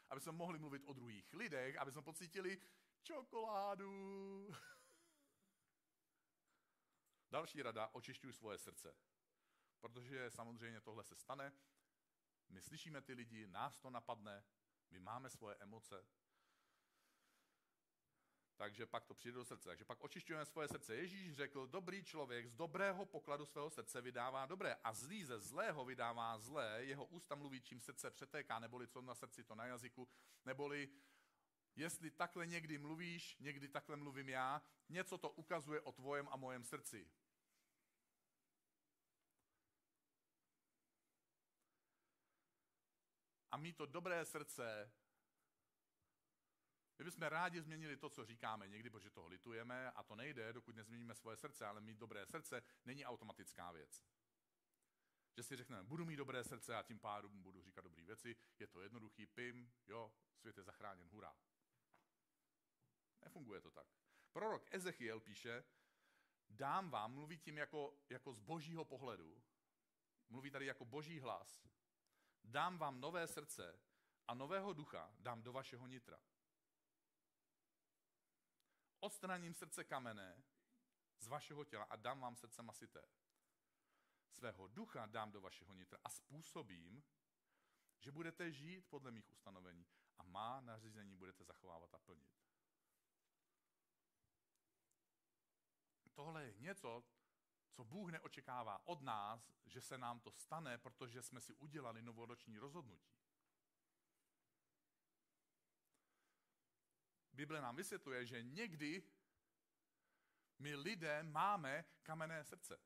Aby 0.09 0.21
jsme 0.21 0.31
mohli 0.31 0.59
mluvit 0.59 0.83
o 0.85 0.93
druhých 0.93 1.33
lidech, 1.33 1.77
aby 1.77 1.91
jsme 1.91 2.01
pocítili 2.01 2.61
čokoládu. 3.01 4.51
Další 7.31 7.61
rada, 7.61 7.89
očišťuj 7.93 8.33
svoje 8.33 8.57
srdce. 8.57 8.95
Protože 9.79 10.31
samozřejmě 10.31 10.81
tohle 10.81 11.03
se 11.03 11.15
stane, 11.15 11.53
my 12.49 12.61
slyšíme 12.61 13.01
ty 13.01 13.13
lidi, 13.13 13.47
nás 13.47 13.79
to 13.79 13.89
napadne, 13.89 14.43
my 14.89 14.99
máme 14.99 15.29
svoje 15.29 15.55
emoce, 15.55 16.05
takže 18.55 18.85
pak 18.85 19.05
to 19.05 19.13
přijde 19.13 19.35
do 19.35 19.45
srdce. 19.45 19.69
Takže 19.69 19.85
pak 19.85 20.03
očišťujeme 20.03 20.45
svoje 20.45 20.67
srdce. 20.67 20.95
Ježíš 20.95 21.33
řekl, 21.33 21.67
dobrý 21.67 22.03
člověk 22.03 22.47
z 22.47 22.53
dobrého 22.53 23.05
pokladu 23.05 23.45
svého 23.45 23.69
srdce 23.69 24.01
vydává 24.01 24.45
dobré 24.45 24.75
a 24.83 24.93
zlý 24.93 25.23
ze 25.23 25.39
zlého 25.39 25.85
vydává 25.85 26.37
zlé. 26.37 26.85
Jeho 26.85 27.05
ústa 27.05 27.35
mluví, 27.35 27.61
čím 27.61 27.81
srdce 27.81 28.11
přetéká, 28.11 28.59
neboli 28.59 28.87
co 28.87 29.01
na 29.01 29.15
srdci, 29.15 29.43
to 29.43 29.55
na 29.55 29.65
jazyku, 29.65 30.07
neboli 30.45 30.89
jestli 31.75 32.11
takhle 32.11 32.47
někdy 32.47 32.77
mluvíš, 32.77 33.37
někdy 33.39 33.67
takhle 33.67 33.95
mluvím 33.95 34.29
já, 34.29 34.61
něco 34.89 35.17
to 35.17 35.29
ukazuje 35.29 35.81
o 35.81 35.91
tvojem 35.91 36.27
a 36.31 36.35
mojem 36.35 36.63
srdci. 36.63 37.09
A 43.51 43.57
mít 43.57 43.77
to 43.77 43.85
dobré 43.85 44.25
srdce 44.25 44.91
my 46.99 47.05
bychom 47.05 47.21
rádi 47.21 47.61
změnili 47.61 47.97
to, 47.97 48.09
co 48.09 48.25
říkáme 48.25 48.67
někdy, 48.67 48.89
protože 48.89 49.09
toho 49.09 49.27
litujeme 49.27 49.91
a 49.91 50.03
to 50.03 50.15
nejde, 50.15 50.53
dokud 50.53 50.75
nezměníme 50.75 51.15
svoje 51.15 51.37
srdce, 51.37 51.65
ale 51.65 51.81
mít 51.81 51.97
dobré 51.97 52.25
srdce 52.25 52.63
není 52.85 53.05
automatická 53.05 53.71
věc. 53.71 54.03
Že 55.37 55.43
si 55.43 55.55
řekneme, 55.55 55.83
budu 55.83 56.05
mít 56.05 56.15
dobré 56.15 56.43
srdce 56.43 56.75
a 56.75 56.83
tím 56.83 56.99
pádem 56.99 57.43
budu 57.43 57.61
říkat 57.61 57.81
dobré 57.81 58.03
věci, 58.03 58.35
je 58.59 58.67
to 58.67 58.81
jednoduchý, 58.81 59.25
pim, 59.27 59.73
jo, 59.87 60.13
svět 60.35 60.57
je 60.57 60.63
zachráněn, 60.63 61.09
hurá. 61.09 61.35
Nefunguje 63.21 63.61
to 63.61 63.71
tak. 63.71 63.87
Prorok 64.31 64.67
Ezechiel 64.71 65.19
píše, 65.19 65.63
dám 66.49 66.89
vám, 66.89 67.13
mluví 67.13 67.37
tím 67.37 67.57
jako, 67.57 67.97
jako 68.09 68.33
z 68.33 68.39
božího 68.39 68.85
pohledu, 68.85 69.43
mluví 70.29 70.51
tady 70.51 70.65
jako 70.65 70.85
boží 70.85 71.19
hlas, 71.19 71.67
dám 72.43 72.77
vám 72.77 73.01
nové 73.01 73.27
srdce 73.27 73.79
a 74.27 74.33
nového 74.33 74.73
ducha 74.73 75.15
dám 75.19 75.43
do 75.43 75.53
vašeho 75.53 75.87
nitra 75.87 76.19
odstraním 79.03 79.53
srdce 79.53 79.83
kamenné 79.83 80.43
z 81.19 81.27
vašeho 81.27 81.63
těla 81.63 81.83
a 81.83 81.95
dám 81.95 82.19
vám 82.19 82.35
srdce 82.35 82.61
masité. 82.61 83.01
Svého 84.29 84.67
ducha 84.67 85.05
dám 85.05 85.31
do 85.31 85.41
vašeho 85.41 85.73
nitra 85.73 85.99
a 86.03 86.09
způsobím, 86.09 87.03
že 87.99 88.11
budete 88.11 88.51
žít 88.51 88.89
podle 88.89 89.11
mých 89.11 89.31
ustanovení 89.31 89.85
a 90.17 90.23
má 90.23 90.61
nařízení 90.61 91.15
budete 91.15 91.43
zachovávat 91.43 91.93
a 91.93 91.99
plnit. 91.99 92.31
Tohle 96.13 96.43
je 96.43 96.53
něco, 96.57 97.03
co 97.71 97.83
Bůh 97.83 98.11
neočekává 98.11 98.87
od 98.87 99.01
nás, 99.01 99.51
že 99.65 99.81
se 99.81 99.97
nám 99.97 100.19
to 100.19 100.31
stane, 100.31 100.77
protože 100.77 101.21
jsme 101.21 101.41
si 101.41 101.53
udělali 101.53 102.01
novoroční 102.01 102.57
rozhodnutí. 102.57 103.13
Bible 107.33 107.61
nám 107.61 107.75
vysvětluje, 107.75 108.25
že 108.25 108.43
někdy 108.43 109.03
my 110.59 110.75
lidé 110.75 111.23
máme 111.23 111.85
kamenné 112.03 112.43
srdce. 112.43 112.79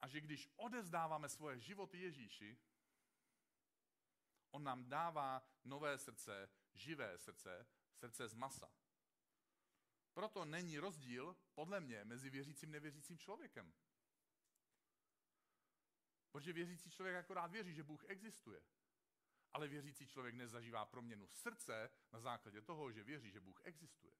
A 0.00 0.08
že 0.08 0.20
když 0.20 0.48
odezdáváme 0.56 1.28
svoje 1.28 1.58
životy 1.58 2.00
Ježíši, 2.00 2.58
on 4.50 4.64
nám 4.64 4.88
dává 4.88 5.42
nové 5.64 5.98
srdce, 5.98 6.50
živé 6.74 7.18
srdce, 7.18 7.66
srdce 7.94 8.28
z 8.28 8.34
masa. 8.34 8.72
Proto 10.14 10.44
není 10.44 10.78
rozdíl, 10.78 11.36
podle 11.54 11.80
mě, 11.80 12.04
mezi 12.04 12.30
věřícím 12.30 12.68
a 12.68 12.72
nevěřícím 12.72 13.18
člověkem. 13.18 13.74
Protože 16.30 16.52
věřící 16.52 16.90
člověk 16.90 17.16
akorát 17.16 17.50
věří, 17.50 17.74
že 17.74 17.82
Bůh 17.82 18.04
existuje. 18.04 18.62
Ale 19.52 19.68
věřící 19.68 20.06
člověk 20.06 20.34
nezažívá 20.34 20.84
proměnu 20.84 21.28
srdce 21.28 21.90
na 22.12 22.20
základě 22.20 22.62
toho, 22.62 22.92
že 22.92 23.02
věří, 23.02 23.30
že 23.30 23.40
Bůh 23.40 23.60
existuje. 23.64 24.14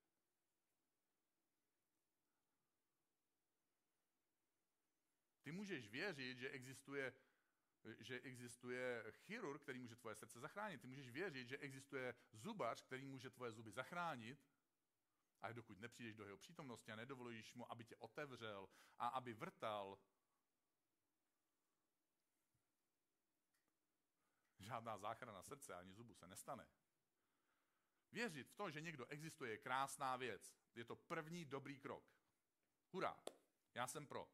Ty 5.43 5.53
můžeš 5.53 5.89
věřit, 5.89 6.39
že 6.39 6.51
existuje, 6.51 7.13
že 7.99 8.21
existuje 8.21 9.05
chirurg, 9.13 9.63
který 9.63 9.79
může 9.79 9.97
tvoje 9.97 10.15
srdce 10.15 10.41
zachránit. 10.41 10.81
Ty 10.81 10.87
můžeš 10.87 11.11
věřit, 11.11 11.49
že 11.49 11.59
existuje 11.59 12.15
zubař, 12.33 12.83
který 12.83 13.05
může 13.05 13.31
tvoje 13.31 13.53
zuby 13.53 13.73
zachránit. 13.73 14.39
A 15.41 15.53
dokud 15.53 15.81
nepřijdeš 15.81 16.15
do 16.15 16.25
jeho 16.25 16.37
přítomnosti 16.37 16.93
a 16.93 16.97
nedovolíš 16.97 17.55
mu, 17.55 17.73
aby 17.73 17.85
tě 17.85 17.97
otevřel 17.97 18.69
a 18.99 19.09
aby 19.09 19.35
vrtal, 19.35 19.99
žádná 24.61 24.99
záchrana 24.99 25.43
srdce 25.43 25.75
ani 25.75 25.95
zubu 25.95 26.15
se 26.15 26.27
nestane. 26.29 26.67
Věřit 28.13 28.49
v 28.49 28.55
to, 28.55 28.71
že 28.71 28.81
někdo 28.81 29.07
existuje, 29.07 29.51
je 29.51 29.59
krásná 29.59 30.17
věc. 30.17 30.57
Je 30.75 30.85
to 30.85 30.97
první 30.97 31.45
dobrý 31.45 31.79
krok. 31.79 32.05
Hurá, 32.93 33.17
já 33.75 33.87
jsem 33.87 34.07
pro. 34.07 34.29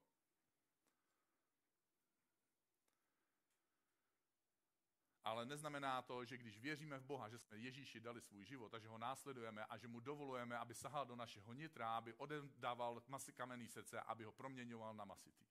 Ale 5.24 5.46
neznamená 5.46 6.02
to, 6.02 6.24
že 6.24 6.36
když 6.36 6.58
věříme 6.58 6.98
v 6.98 7.04
Boha, 7.04 7.28
že 7.28 7.38
jsme 7.38 7.58
Ježíši 7.58 8.00
dali 8.00 8.20
svůj 8.20 8.44
život 8.44 8.74
a 8.74 8.78
že 8.78 8.88
ho 8.88 8.98
následujeme 8.98 9.64
a 9.64 9.76
že 9.76 9.88
mu 9.88 10.00
dovolujeme, 10.00 10.58
aby 10.58 10.74
sahal 10.74 11.06
do 11.06 11.16
našeho 11.16 11.52
nitra, 11.52 11.96
aby 11.96 12.14
odedával 12.14 13.02
masy 13.06 13.32
kamenný 13.32 13.68
srdce, 13.68 14.00
aby 14.00 14.24
ho 14.24 14.32
proměňoval 14.32 14.94
na 14.94 15.04
masitý. 15.04 15.46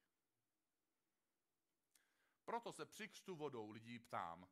Proto 2.45 2.73
se 2.73 2.85
při 2.85 3.07
křtu 3.07 3.35
vodou 3.35 3.71
lidí 3.71 3.99
ptám, 3.99 4.47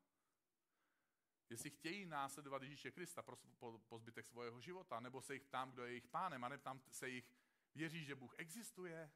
jestli 1.49 1.69
chtějí 1.69 2.06
následovat 2.06 2.63
Ježíše 2.63 2.91
Krista 2.91 3.21
pro, 3.21 3.36
po, 3.36 3.79
po 3.79 3.99
zbytek 3.99 4.27
svého 4.27 4.62
života, 4.62 4.99
nebo 4.99 5.21
se 5.21 5.34
jich 5.34 5.43
ptám, 5.43 5.71
kdo 5.71 5.84
je 5.84 5.91
jejich 5.91 6.08
pánem, 6.08 6.43
a 6.43 6.49
neptám 6.49 6.82
se 6.91 7.10
jich, 7.10 7.32
věří, 7.75 8.06
že 8.06 8.15
Bůh 8.15 8.36
existuje? 8.38 9.12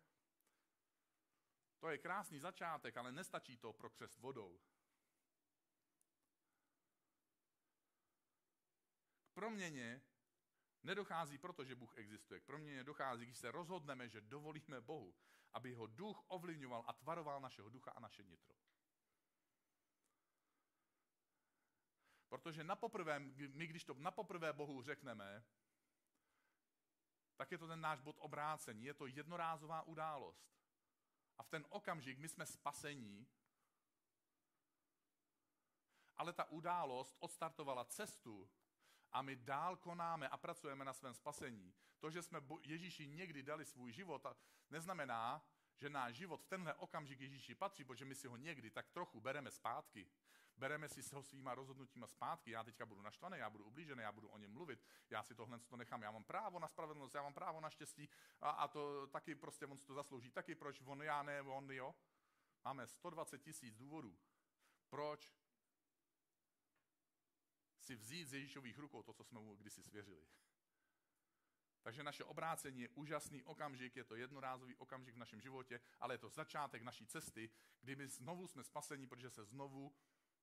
To 1.80 1.90
je 1.90 1.98
krásný 1.98 2.40
začátek, 2.40 2.98
ale 2.98 3.12
nestačí 3.12 3.58
to 3.58 3.74
pro 3.74 3.90
křest 3.90 4.20
vodou. 4.20 4.60
K 9.26 9.34
proměně 9.34 10.02
nedochází 10.84 11.38
proto, 11.38 11.66
že 11.66 11.76
Bůh 11.76 11.98
existuje. 11.98 12.40
K 12.40 12.46
proměně 12.46 12.84
dochází, 12.84 13.26
když 13.26 13.38
se 13.38 13.52
rozhodneme, 13.52 14.10
že 14.10 14.22
dovolíme 14.22 14.82
Bohu, 14.82 15.16
aby 15.54 15.70
jeho 15.70 15.88
duch 15.88 16.24
ovlivňoval 16.28 16.84
a 16.88 16.94
tvaroval 16.94 17.42
našeho 17.42 17.70
ducha 17.70 17.92
a 17.92 18.00
naše 18.00 18.24
nitro. 18.24 18.56
Protože 22.30 22.64
na 22.64 22.76
poprvé, 22.76 23.20
my 23.54 23.68
když 23.68 23.84
to 23.84 23.94
na 23.94 24.12
poprvé 24.12 24.54
Bohu 24.54 24.82
řekneme, 24.82 25.44
tak 27.36 27.52
je 27.52 27.58
to 27.58 27.68
ten 27.68 27.82
náš 27.82 28.00
bod 28.02 28.16
obrácení. 28.20 28.86
Je 28.86 28.94
to 28.94 29.08
jednorázová 29.08 29.82
událost. 29.82 30.48
A 31.38 31.44
v 31.44 31.50
ten 31.50 31.66
okamžik 31.70 32.18
my 32.18 32.30
jsme 32.30 32.46
spasení, 32.46 33.28
ale 36.16 36.34
ta 36.34 36.52
událost 36.52 37.16
odstartovala 37.20 37.86
cestu 37.86 38.50
a 39.12 39.22
my 39.22 39.36
dál 39.36 39.78
konáme 39.78 40.30
a 40.30 40.38
pracujeme 40.38 40.86
na 40.86 40.94
svém 40.94 41.14
spasení. 41.14 41.74
To, 42.00 42.12
že 42.12 42.22
jsme 42.22 42.42
Ježíši 42.62 43.08
někdy 43.08 43.44
dali 43.44 43.66
svůj 43.66 43.92
život, 43.92 44.26
neznamená, 44.70 45.46
že 45.76 45.90
náš 45.90 46.16
život 46.16 46.42
v 46.42 46.48
tenhle 46.48 46.74
okamžik 46.74 47.22
Ježíši 47.22 47.56
patří, 47.56 47.84
protože 47.84 48.06
my 48.06 48.16
si 48.16 48.28
ho 48.28 48.38
někdy 48.38 48.72
tak 48.72 48.90
trochu 48.90 49.22
bereme 49.22 49.52
zpátky. 49.52 50.10
Bereme 50.58 50.90
si 50.90 51.16
ho 51.16 51.24
svýma 51.24 51.56
rozhodnutíma 51.56 52.08
zpátky. 52.08 52.52
Já 52.52 52.64
teďka 52.64 52.86
budu 52.86 53.02
naštvaný, 53.02 53.38
já 53.38 53.50
budu 53.50 53.64
ublížený, 53.64 54.02
já 54.02 54.12
budu 54.12 54.30
o 54.30 54.38
něm 54.38 54.52
mluvit, 54.52 54.80
já 55.10 55.24
si 55.24 55.36
tohle 55.36 55.60
to 55.60 55.78
nechám, 55.78 56.02
já 56.02 56.12
mám 56.12 56.24
právo 56.24 56.60
na 56.60 56.68
spravedlnost, 56.68 57.16
já 57.16 57.22
mám 57.22 57.34
právo 57.34 57.62
na 57.62 57.70
štěstí 57.70 58.10
a, 58.42 58.50
a 58.50 58.68
to 58.68 59.08
taky 59.08 59.36
prostě 59.36 59.66
on 59.66 59.78
si 59.78 59.86
to 59.86 59.94
zaslouží. 59.94 60.32
Taky 60.32 60.56
proč 60.56 60.82
on, 60.86 61.04
já 61.04 61.24
ne, 61.24 61.42
on, 61.42 61.72
jo. 61.72 61.96
Máme 62.64 62.88
120 62.88 63.42
tisíc 63.42 63.76
důvodů, 63.76 64.18
proč 64.90 65.36
si 67.80 67.96
vzít 67.96 68.28
z 68.28 68.34
Ježíšových 68.34 68.78
rukou 68.78 69.04
to, 69.04 69.14
co 69.14 69.24
jsme 69.24 69.40
mu 69.40 69.56
kdysi 69.56 69.84
svěřili. 69.84 70.28
Takže 71.82 72.04
naše 72.04 72.24
obrácení 72.24 72.82
je 72.82 72.90
úžasný 72.90 73.44
okamžik, 73.44 73.96
je 73.96 74.04
to 74.04 74.16
jednorázový 74.16 74.76
okamžik 74.76 75.16
v 75.16 75.18
našem 75.18 75.42
životě, 75.42 75.80
ale 76.00 76.14
je 76.14 76.18
to 76.18 76.30
začátek 76.30 76.82
naší 76.82 77.08
cesty, 77.08 77.50
kdy 77.82 77.96
my 77.96 78.08
znovu 78.08 78.48
jsme 78.48 78.64
spasení, 78.64 79.08
protože 79.08 79.30
se 79.30 79.44
znovu 79.46 79.96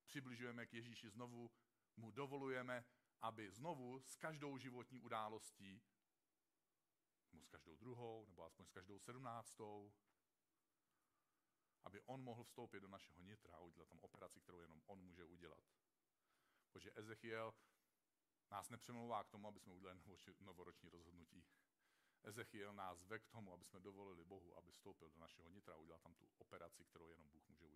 přibližujeme 0.06 0.66
k 0.66 0.74
Ježíši, 0.74 1.10
znovu 1.10 1.50
mu 1.96 2.10
dovolujeme, 2.10 2.84
aby 3.20 3.50
znovu 3.50 4.00
s 4.00 4.16
každou 4.16 4.58
životní 4.58 5.00
událostí, 5.00 5.82
nebo 7.32 7.44
s 7.44 7.48
každou 7.48 7.76
druhou, 7.76 8.26
nebo 8.26 8.44
aspoň 8.44 8.66
s 8.66 8.70
každou 8.70 8.98
sedmnáctou, 8.98 9.92
aby 11.84 12.00
on 12.00 12.22
mohl 12.22 12.44
vstoupit 12.44 12.80
do 12.80 12.88
našeho 12.88 13.22
nitra 13.22 13.56
a 13.56 13.60
udělat 13.60 13.88
tam 13.88 13.98
operaci, 14.00 14.40
kterou 14.40 14.60
jenom 14.60 14.82
on 14.86 15.00
může 15.00 15.24
udělat. 15.24 15.64
Protože 16.72 16.92
Ezechiel 16.94 17.54
nás 18.50 18.68
nepřemlouvá 18.68 19.24
k 19.24 19.30
tomu, 19.30 19.48
aby 19.48 19.60
jsme 19.60 19.72
udělali 19.72 20.00
novoroční 20.40 20.88
rozhodnutí. 20.88 21.44
Ezechiel 22.22 22.72
nás 22.72 23.02
ve 23.02 23.18
k 23.18 23.28
tomu, 23.28 23.52
aby 23.52 23.64
jsme 23.64 23.80
dovolili 23.80 24.24
Bohu, 24.24 24.56
aby 24.58 24.72
vstoupil 24.72 25.10
do 25.10 25.18
našeho 25.18 25.48
nitra 25.48 25.74
a 25.74 25.76
udělal 25.76 26.00
tam 26.00 26.14
tu 26.14 26.30
operaci, 26.38 26.84
kterou 26.84 27.10
jenom 27.10 27.28
Bůh 27.28 27.48
může 27.48 27.66
udělat. 27.66 27.73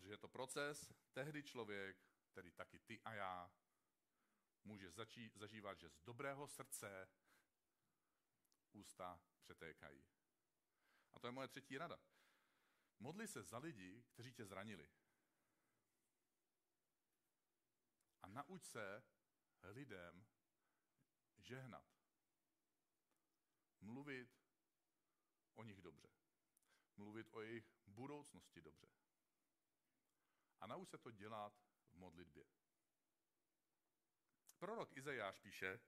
Protože 0.00 0.12
je 0.12 0.18
to 0.18 0.28
proces, 0.28 0.92
tehdy 1.12 1.42
člověk, 1.42 1.96
tedy 2.32 2.50
taky 2.50 2.78
ty 2.78 3.00
a 3.00 3.14
já, 3.14 3.52
může 4.64 4.90
začít 4.90 5.36
zažívat, 5.36 5.78
že 5.78 5.88
z 5.90 6.00
dobrého 6.00 6.48
srdce 6.48 7.08
ústa 8.72 9.20
přetékají. 9.40 10.06
A 11.12 11.18
to 11.18 11.26
je 11.26 11.30
moje 11.30 11.48
třetí 11.48 11.78
rada. 11.78 11.98
Modli 12.98 13.28
se 13.28 13.42
za 13.42 13.58
lidi, 13.58 14.04
kteří 14.08 14.32
tě 14.32 14.46
zranili. 14.46 14.88
A 18.22 18.28
nauč 18.28 18.64
se 18.64 19.02
lidem 19.62 20.26
žehnat. 21.38 21.86
Mluvit 23.80 24.40
o 25.54 25.64
nich 25.64 25.82
dobře. 25.82 26.08
Mluvit 26.96 27.28
o 27.30 27.40
jejich 27.40 27.72
budoucnosti 27.86 28.60
dobře. 28.60 28.99
A 30.60 30.66
nauč 30.66 30.88
se 30.88 30.98
to 30.98 31.10
dělat 31.10 31.52
v 31.90 31.94
modlitbě. 31.94 32.44
Prorok 34.58 34.96
Izajáš 34.96 35.38
píše, 35.38 35.80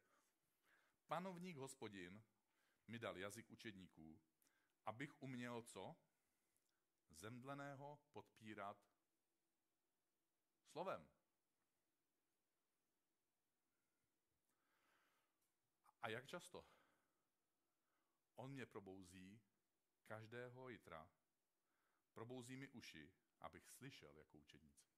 panovník 1.06 1.56
hospodin 1.56 2.22
mi 2.86 2.98
dal 2.98 3.18
jazyk 3.18 3.50
učedníků, 3.50 4.20
abych 4.86 5.22
uměl 5.22 5.62
co? 5.62 5.96
Zemdleného 7.10 7.98
podpírat 8.12 8.76
slovem. 10.64 11.08
A 16.02 16.08
jak 16.08 16.26
často? 16.26 16.66
On 18.36 18.50
mě 18.50 18.66
probouzí 18.66 19.40
každého 20.04 20.68
jitra, 20.68 21.10
probouzí 22.12 22.56
mi 22.56 22.68
uši, 22.68 23.12
abych 23.42 23.70
slyšel 23.70 24.18
jako 24.18 24.38
učedníci. 24.38 24.92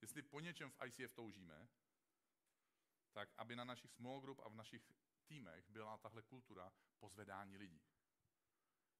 Jestli 0.00 0.22
po 0.22 0.40
něčem 0.40 0.70
v 0.70 0.76
ICF 0.86 1.12
toužíme, 1.14 1.68
tak 3.12 3.28
aby 3.36 3.56
na 3.56 3.64
našich 3.64 3.92
small 3.92 4.20
group 4.20 4.40
a 4.44 4.48
v 4.48 4.54
našich 4.54 4.92
týmech 5.26 5.70
byla 5.70 5.98
tahle 5.98 6.22
kultura 6.22 6.72
pozvedání 6.98 7.56
lidí. 7.56 7.82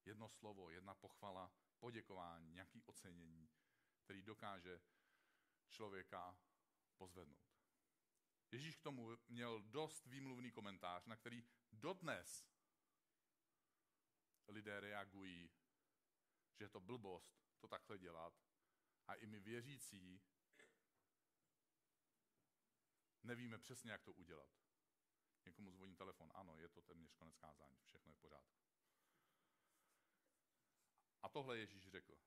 Jedno 0.05 0.29
slovo, 0.29 0.69
jedna 0.69 0.95
pochvala, 0.95 1.51
poděkování, 1.79 2.51
nějaký 2.51 2.83
ocenění, 2.83 3.49
který 4.03 4.21
dokáže 4.21 4.81
člověka 5.69 6.37
pozvednout. 6.97 7.49
Ježíš 8.51 8.75
k 8.75 8.81
tomu 8.81 9.17
měl 9.27 9.61
dost 9.61 10.05
výmluvný 10.05 10.51
komentář, 10.51 11.05
na 11.05 11.15
který 11.15 11.43
dodnes 11.71 12.47
lidé 14.47 14.79
reagují, 14.79 15.51
že 16.55 16.65
je 16.65 16.69
to 16.69 16.79
blbost 16.79 17.48
to 17.59 17.67
takhle 17.67 17.97
dělat. 17.97 18.33
A 19.07 19.13
i 19.13 19.25
my 19.25 19.39
věřící 19.39 20.21
nevíme 23.23 23.57
přesně, 23.57 23.91
jak 23.91 24.03
to 24.03 24.13
udělat. 24.13 24.49
Někomu 25.45 25.71
zvoní 25.71 25.95
telefon, 25.95 26.31
ano, 26.35 26.57
je 26.57 26.69
to 26.69 26.81
téměř 26.81 27.13
konec 27.13 27.37
kázání, 27.37 27.81
všechno 27.83 28.11
je 28.11 28.15
v 28.15 28.19
pořádku. 28.19 28.59
A 31.21 31.29
tohle 31.29 31.57
Ježíš 31.57 31.87
řekl. 31.89 32.17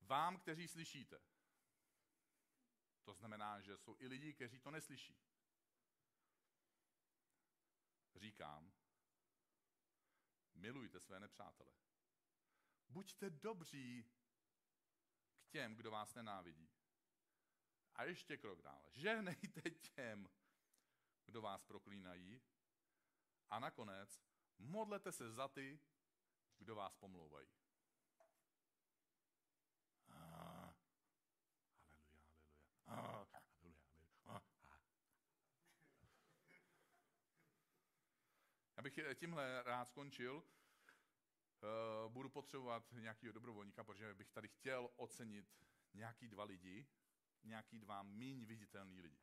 Vám, 0.00 0.38
kteří 0.38 0.68
slyšíte, 0.68 1.20
to 3.04 3.14
znamená, 3.14 3.60
že 3.60 3.76
jsou 3.78 3.96
i 3.98 4.06
lidi, 4.06 4.32
kteří 4.32 4.60
to 4.60 4.70
neslyší. 4.70 5.18
Říkám, 8.14 8.72
milujte 10.54 11.00
své 11.00 11.20
nepřátele. 11.20 11.72
Buďte 12.88 13.30
dobří 13.30 14.10
těm, 15.48 15.74
kdo 15.76 15.90
vás 15.90 16.14
nenávidí. 16.14 16.68
A 17.94 18.04
ještě 18.04 18.36
krok 18.36 18.62
dále. 18.62 18.90
Žehnejte 18.92 19.70
těm, 19.70 20.28
kdo 21.26 21.42
vás 21.42 21.64
proklínají. 21.64 22.40
A 23.50 23.58
nakonec 23.58 24.22
modlete 24.58 25.12
se 25.12 25.30
za 25.30 25.48
ty, 25.48 25.80
kdo 26.58 26.74
vás 26.74 26.96
pomlouvají. 26.96 27.48
Já 38.76 38.82
bych 38.82 38.98
tímhle 39.14 39.62
rád 39.62 39.84
skončil. 39.84 40.44
Uh, 41.62 42.12
budu 42.12 42.28
potřebovat 42.28 42.92
nějakého 42.92 43.32
dobrovolníka, 43.32 43.84
protože 43.84 44.14
bych 44.14 44.30
tady 44.30 44.48
chtěl 44.48 44.90
ocenit 44.96 45.46
nějaký 45.94 46.28
dva 46.28 46.44
lidi, 46.44 46.86
nějaký 47.42 47.78
dva 47.78 48.02
míň 48.02 48.44
viditelný 48.44 49.00
lidi. 49.00 49.20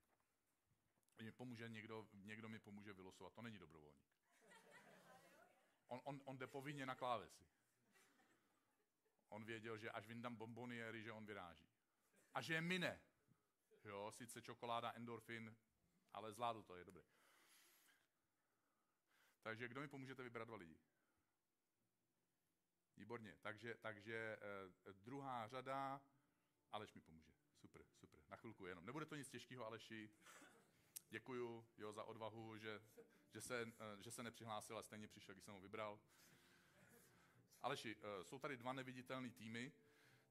Mě 1.18 1.32
pomůže 1.32 1.70
někdo, 1.70 2.08
někdo 2.14 2.50
mi 2.50 2.60
pomůže 2.60 2.94
vylosovat, 2.94 3.34
to 3.34 3.42
není 3.42 3.60
dobrovolník. 3.60 4.16
On, 5.88 6.02
on, 6.04 6.22
on 6.26 6.38
jde 6.38 6.48
povinně 6.48 6.86
na 6.86 6.96
klávesi. 6.96 7.46
On 9.30 9.46
věděl, 9.46 9.78
že 9.78 9.92
až 9.92 10.08
vyndám 10.08 10.36
bomboniery, 10.36 11.04
že 11.04 11.12
on 11.12 11.26
vyráží. 11.26 11.70
A 12.34 12.42
že 12.42 12.54
je 12.54 12.62
mine. 12.62 13.02
Jo, 13.84 14.12
sice 14.12 14.42
čokoláda, 14.42 14.94
endorfin, 14.96 15.56
ale 16.14 16.34
zvládl 16.34 16.64
to, 16.64 16.76
je 16.76 16.86
dobrý. 16.86 17.04
Takže 19.42 19.68
kdo 19.68 19.82
mi 19.82 19.88
pomůžete 19.88 20.24
vybrat 20.24 20.48
dva 20.48 20.58
lidi? 20.58 20.80
Výborně, 22.98 23.38
takže, 23.42 23.76
takže 23.76 24.38
eh, 24.42 24.94
druhá 24.94 25.48
řada, 25.48 26.02
Aleš 26.72 26.94
mi 26.94 27.02
pomůže. 27.02 27.34
Super, 27.56 27.82
super. 27.94 28.20
Na 28.30 28.36
chvilku 28.36 28.66
jenom. 28.66 28.86
Nebude 28.86 29.06
to 29.06 29.16
nic 29.16 29.30
těžkého, 29.30 29.66
Aleši. 29.66 30.10
Děkuju 31.10 31.66
jo, 31.78 31.94
za 31.94 32.04
odvahu, 32.04 32.58
že, 32.58 32.82
že, 33.30 33.42
se, 33.42 33.62
eh, 33.62 34.04
že 34.04 34.12
se 34.12 34.24
nepřihlásil 34.24 34.78
a 34.78 34.84
stejně 34.84 35.08
přišel, 35.08 35.34
když 35.36 35.44
jsem 35.44 35.54
ho 35.54 35.60
vybral. 35.60 36.00
Aleši, 37.62 37.96
eh, 38.00 38.24
jsou 38.24 38.40
tady 38.40 38.58
dva 38.58 38.74
neviditelné 38.74 39.30
týmy, 39.30 39.72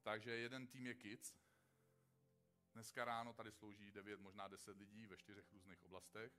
takže 0.01 0.31
jeden 0.31 0.67
tým 0.67 0.87
je 0.87 0.93
Kids. 0.93 1.33
Dneska 2.73 3.05
ráno 3.05 3.33
tady 3.33 3.51
slouží 3.51 3.91
9, 3.91 4.19
možná 4.19 4.47
10 4.47 4.77
lidí 4.77 5.07
ve 5.07 5.17
čtyřech 5.17 5.51
různých 5.51 5.83
oblastech. 5.83 6.33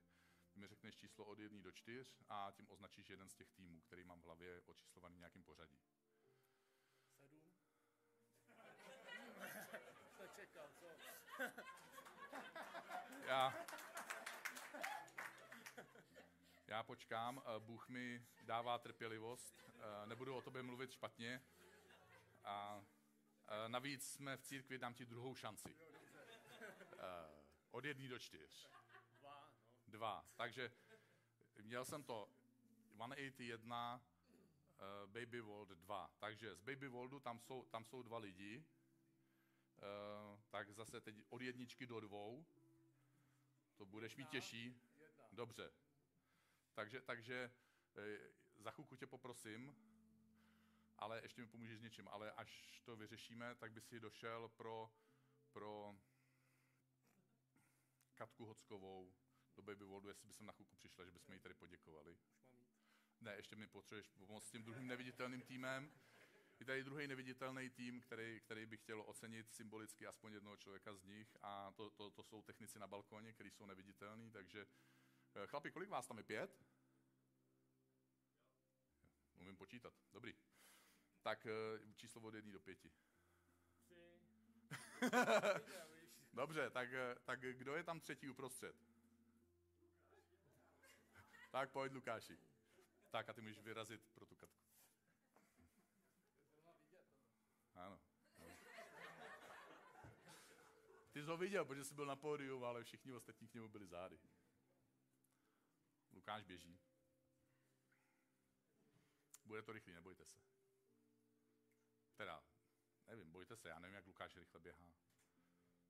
Ty 0.51 0.59
mi 0.59 0.67
řekneš 0.67 0.95
číslo 0.95 1.25
od 1.25 1.39
1 1.39 1.61
do 1.61 1.71
4 1.71 2.11
a 2.29 2.51
tím 2.51 2.69
označíš 2.69 3.09
jeden 3.09 3.29
z 3.29 3.35
těch 3.35 3.51
týmů, 3.51 3.81
který 3.81 4.03
mám 4.03 4.21
v 4.21 4.25
hlavě 4.25 4.61
očíslovaný 4.65 5.17
nějakým 5.17 5.43
pořadí. 5.43 5.79
Sedm. 7.19 7.41
to 10.17 10.27
čekal, 10.35 10.69
co? 10.79 10.87
Já, 13.27 13.53
já 16.67 16.83
počkám, 16.83 17.41
eh, 17.45 17.59
Bůh 17.59 17.89
mi 17.89 18.25
dává 18.41 18.77
trpělivost, 18.77 19.55
eh, 19.79 20.05
nebudu 20.05 20.35
o 20.35 20.41
tobě 20.41 20.63
mluvit 20.63 20.91
špatně. 20.91 21.41
A 22.43 22.83
eh, 23.47 23.69
navíc 23.69 24.11
jsme 24.11 24.37
v 24.37 24.41
církvi, 24.41 24.77
dám 24.77 24.93
ti 24.93 25.05
druhou 25.05 25.35
šanci. 25.35 25.75
Od 27.71 27.85
jedné 27.85 28.09
do 28.09 28.19
čtyř. 28.19 28.69
Dva, 29.21 29.41
no. 29.41 29.57
Dva. 29.87 30.25
Takže 30.35 30.71
měl 31.61 31.85
jsem 31.85 32.03
to 32.03 32.29
181, 32.93 34.01
uh, 34.77 35.09
Baby 35.11 35.41
World 35.41 35.69
2. 35.69 36.09
Takže 36.19 36.55
z 36.55 36.61
Baby 36.61 36.87
Worldu 36.87 37.19
tam 37.19 37.39
jsou, 37.39 37.65
tam 37.65 37.85
jsou 37.85 38.01
dva 38.01 38.17
lidi. 38.17 38.65
Uh, 39.77 40.39
tak 40.49 40.71
zase 40.73 41.01
teď 41.01 41.23
od 41.29 41.41
jedničky 41.41 41.85
do 41.85 41.99
dvou. 41.99 42.45
To 43.75 43.85
budeš 43.85 44.15
mít 44.15 44.29
těžší. 44.29 44.81
Dobře. 45.31 45.71
Takže, 46.73 47.01
takže 47.01 47.51
eh, 47.97 48.17
za 48.57 48.71
chvilku 48.71 48.95
tě 48.95 49.07
poprosím, 49.07 49.75
ale 50.97 51.21
ještě 51.23 51.41
mi 51.41 51.47
pomůžeš 51.47 51.79
s 51.79 51.81
něčím. 51.81 52.07
Ale 52.07 52.31
až 52.31 52.81
to 52.85 52.95
vyřešíme, 52.95 53.55
tak 53.55 53.71
by 53.71 53.81
si 53.81 53.99
došel 53.99 54.49
pro, 54.49 54.91
pro 55.51 55.95
Katku 58.15 58.45
Hockovou 58.45 59.13
do 59.55 59.61
Baby 59.61 59.85
Worldu, 59.85 60.07
jestli 60.07 60.27
by 60.27 60.33
jsem 60.33 60.45
na 60.45 60.53
chvilku 60.53 60.75
přišla, 60.75 61.05
že 61.05 61.11
bychom 61.11 61.33
jí 61.33 61.39
tady 61.39 61.53
poděkovali. 61.53 62.17
Ne, 63.21 63.35
ještě 63.35 63.55
mi 63.55 63.67
potřebuješ 63.67 64.07
pomoct 64.07 64.47
s 64.47 64.51
tím 64.51 64.63
druhým 64.63 64.87
neviditelným 64.87 65.41
týmem. 65.41 65.91
Je 66.59 66.65
tady 66.65 66.83
druhý 66.83 67.07
neviditelný 67.07 67.69
tým, 67.69 68.01
který, 68.01 68.39
který 68.39 68.65
bych 68.65 68.79
chtěl 68.79 69.01
ocenit 69.01 69.53
symbolicky 69.53 70.07
aspoň 70.07 70.33
jednoho 70.33 70.57
člověka 70.57 70.93
z 70.93 71.03
nich 71.03 71.37
a 71.41 71.71
to, 71.71 71.89
to, 71.89 72.11
to 72.11 72.23
jsou 72.23 72.41
technici 72.41 72.79
na 72.79 72.87
balkoně, 72.87 73.33
kteří 73.33 73.51
jsou 73.51 73.65
neviditelní, 73.65 74.31
takže 74.31 74.65
eh, 75.35 75.47
chlapi, 75.47 75.71
kolik 75.71 75.89
vás 75.89 76.07
tam 76.07 76.17
je? 76.17 76.23
Pět? 76.23 76.63
Umím 79.35 79.57
počítat, 79.57 79.93
dobrý. 80.13 80.35
Tak 81.21 81.45
eh, 81.45 81.93
číslo 81.95 82.21
od 82.21 82.33
jedné 82.33 82.51
do 82.51 82.59
pěti. 82.59 82.91
Tři. 83.79 83.95
Dobře, 86.33 86.69
tak, 86.69 86.93
eh, 86.93 87.15
tak 87.25 87.39
kdo 87.39 87.75
je 87.75 87.83
tam 87.83 87.99
třetí 87.99 88.29
uprostřed? 88.29 88.75
Tak 91.51 91.71
pojď, 91.71 91.93
Lukáši. 91.93 92.37
Tak 93.09 93.29
a 93.29 93.33
ty 93.33 93.41
můžeš 93.41 93.59
vyrazit 93.59 94.01
pro 94.13 94.25
tu 94.25 94.35
katku. 94.35 94.67
Ano. 97.77 97.99
ano. 98.39 98.57
Ty 101.11 101.16
jsi 101.27 101.31
ho 101.31 101.37
viděl, 101.37 101.65
protože 101.65 101.83
jsi 101.83 101.95
byl 101.95 102.05
na 102.05 102.15
pódiu, 102.15 102.65
ale 102.65 102.83
všichni 102.83 103.13
ostatní 103.13 103.47
k 103.47 103.53
němu 103.53 103.69
byli 103.69 103.87
zády. 103.87 104.19
Lukáš 106.11 106.43
běží. 106.43 106.79
Bude 109.45 109.61
to 109.61 109.71
rychlý, 109.71 109.93
nebojte 109.93 110.25
se. 110.25 110.39
Teda, 112.15 112.43
nevím, 113.07 113.31
bojte 113.31 113.57
se, 113.57 113.69
já 113.69 113.79
nevím, 113.79 113.95
jak 113.95 114.07
Lukáš 114.07 114.37
rychle 114.37 114.59
běhá. 114.59 114.93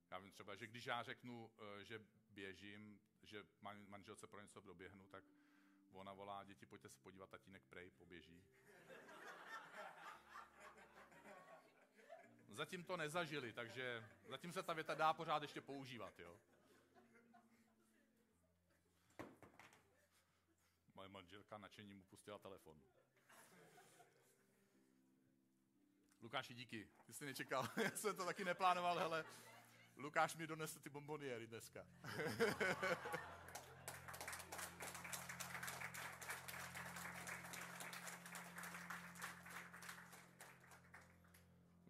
Já 0.09 0.19
vím 0.19 0.31
třeba, 0.31 0.55
že 0.55 0.67
když 0.67 0.85
já 0.85 1.03
řeknu, 1.03 1.51
eh, 1.57 1.83
že 1.83 2.05
běžím, 2.29 3.01
že 3.23 3.45
man- 3.61 3.87
manželce 3.87 4.27
pro 4.27 4.41
něco 4.41 4.61
doběhnu, 4.61 5.07
tak 5.07 5.23
ona 5.91 6.13
volá, 6.13 6.43
děti, 6.43 6.65
pojďte 6.65 6.89
se 6.89 6.99
podívat, 6.99 7.29
tatínek 7.29 7.63
prej, 7.63 7.91
poběží. 7.91 8.43
Zatím 12.57 12.83
to 12.83 12.97
nezažili, 12.97 13.53
takže 13.53 14.03
zatím 14.27 14.53
se 14.53 14.63
ta 14.63 14.73
věta 14.73 14.95
dá 14.95 15.13
pořád 15.13 15.41
ještě 15.41 15.61
používat, 15.61 16.19
jo. 16.19 16.39
Moje 20.93 21.09
manželka 21.09 21.57
nadšení 21.57 21.93
mu 21.93 22.03
pustila 22.03 22.39
telefon. 22.39 22.81
Lukáši, 26.21 26.53
díky. 26.53 26.89
Ty 27.05 27.13
jsi 27.13 27.25
nečekal. 27.25 27.69
Já 27.83 27.91
jsem 27.91 28.15
to 28.15 28.25
taky 28.25 28.45
neplánoval, 28.45 28.97
hele. 28.97 29.25
Lukáš 29.95 30.35
mi 30.35 30.47
donesl 30.47 30.79
ty 30.79 30.89
bomboniéry 30.89 31.47
dneska. 31.47 31.85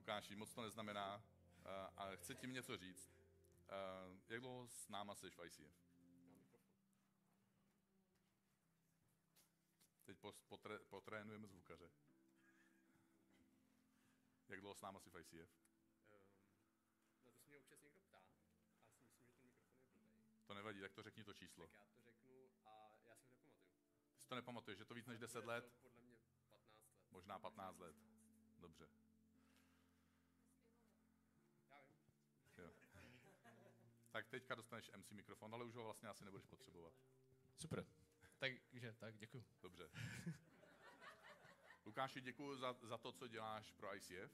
Lukáši, 0.08 0.27
moc 0.38 0.54
to 0.54 0.62
neznamená, 0.62 1.24
eh, 1.66 1.88
ale 1.96 2.18
chci 2.18 2.36
ti 2.36 2.48
něco 2.48 2.78
říct. 2.78 3.12
Eh, 3.70 4.18
Jak 4.30 4.40
dlouho 4.42 4.68
s 4.68 4.88
náma 4.90 5.16
jsi 5.16 5.30
v 5.30 5.40
ICF? 5.46 5.88
Teď 10.06 10.18
potré- 10.50 10.80
potrénujeme 10.90 11.48
zvukaře. 11.48 11.90
Jak 14.50 14.60
dlouho 14.62 14.76
s 14.76 14.82
náma 14.82 15.00
jsi 15.00 15.10
v 15.10 15.20
ICF? 15.20 15.50
Um, 16.12 16.20
na 17.26 17.32
to 17.32 17.32
se 17.32 17.48
mě 17.48 17.58
občas 17.58 17.82
někdo 17.82 18.02
ptá. 18.02 18.18
A 18.18 18.92
si 18.92 19.04
myslím, 19.06 19.30
že 19.30 19.36
ten 19.36 19.50
mikrofon 19.50 20.02
je 20.02 20.08
blbej. 20.10 20.32
To 20.46 20.54
nevadí, 20.54 20.80
tak 20.82 20.94
to 20.94 21.04
řekni 21.04 21.24
to 21.24 21.34
číslo. 21.34 21.68
Tak 21.68 21.78
já 21.80 21.86
to 21.86 22.02
řeknu 22.02 22.50
a 22.66 22.92
já 23.04 23.16
si 23.18 23.34
ho 23.34 23.40
nepamatuju. 23.40 23.86
Ty 24.14 24.20
si 24.22 24.28
to 24.28 24.36
nepamatuješ, 24.36 24.78
že 24.78 24.86
to 24.86 24.94
víc 24.94 25.06
než 25.08 25.20
10 25.20 25.42
Bude 25.42 25.54
let? 25.54 25.74
Podle 25.82 26.02
mě 26.04 26.18
15 26.18 26.52
let. 26.52 26.62
Možná 27.12 27.40
15 27.40 27.78
let. 27.80 27.96
Dobře. 28.60 28.88
Tak 34.18 34.28
teďka 34.28 34.56
dostaneš 34.56 34.92
MC 34.98 35.12
mikrofon, 35.12 35.54
ale 35.54 35.66
už 35.66 35.76
ho 35.76 35.84
vlastně 35.84 36.10
asi 36.10 36.26
nebudeš 36.26 36.46
potřebovat. 36.46 36.94
Super. 37.58 37.86
Takže 38.40 38.94
tak, 38.94 39.18
děkuji. 39.18 39.46
Dobře. 39.62 39.90
Lukáši, 41.86 42.22
děkuji 42.22 42.58
za, 42.58 42.76
za 42.82 42.98
to, 42.98 43.12
co 43.12 43.28
děláš 43.28 43.72
pro 43.72 43.96
ICF. 43.96 44.32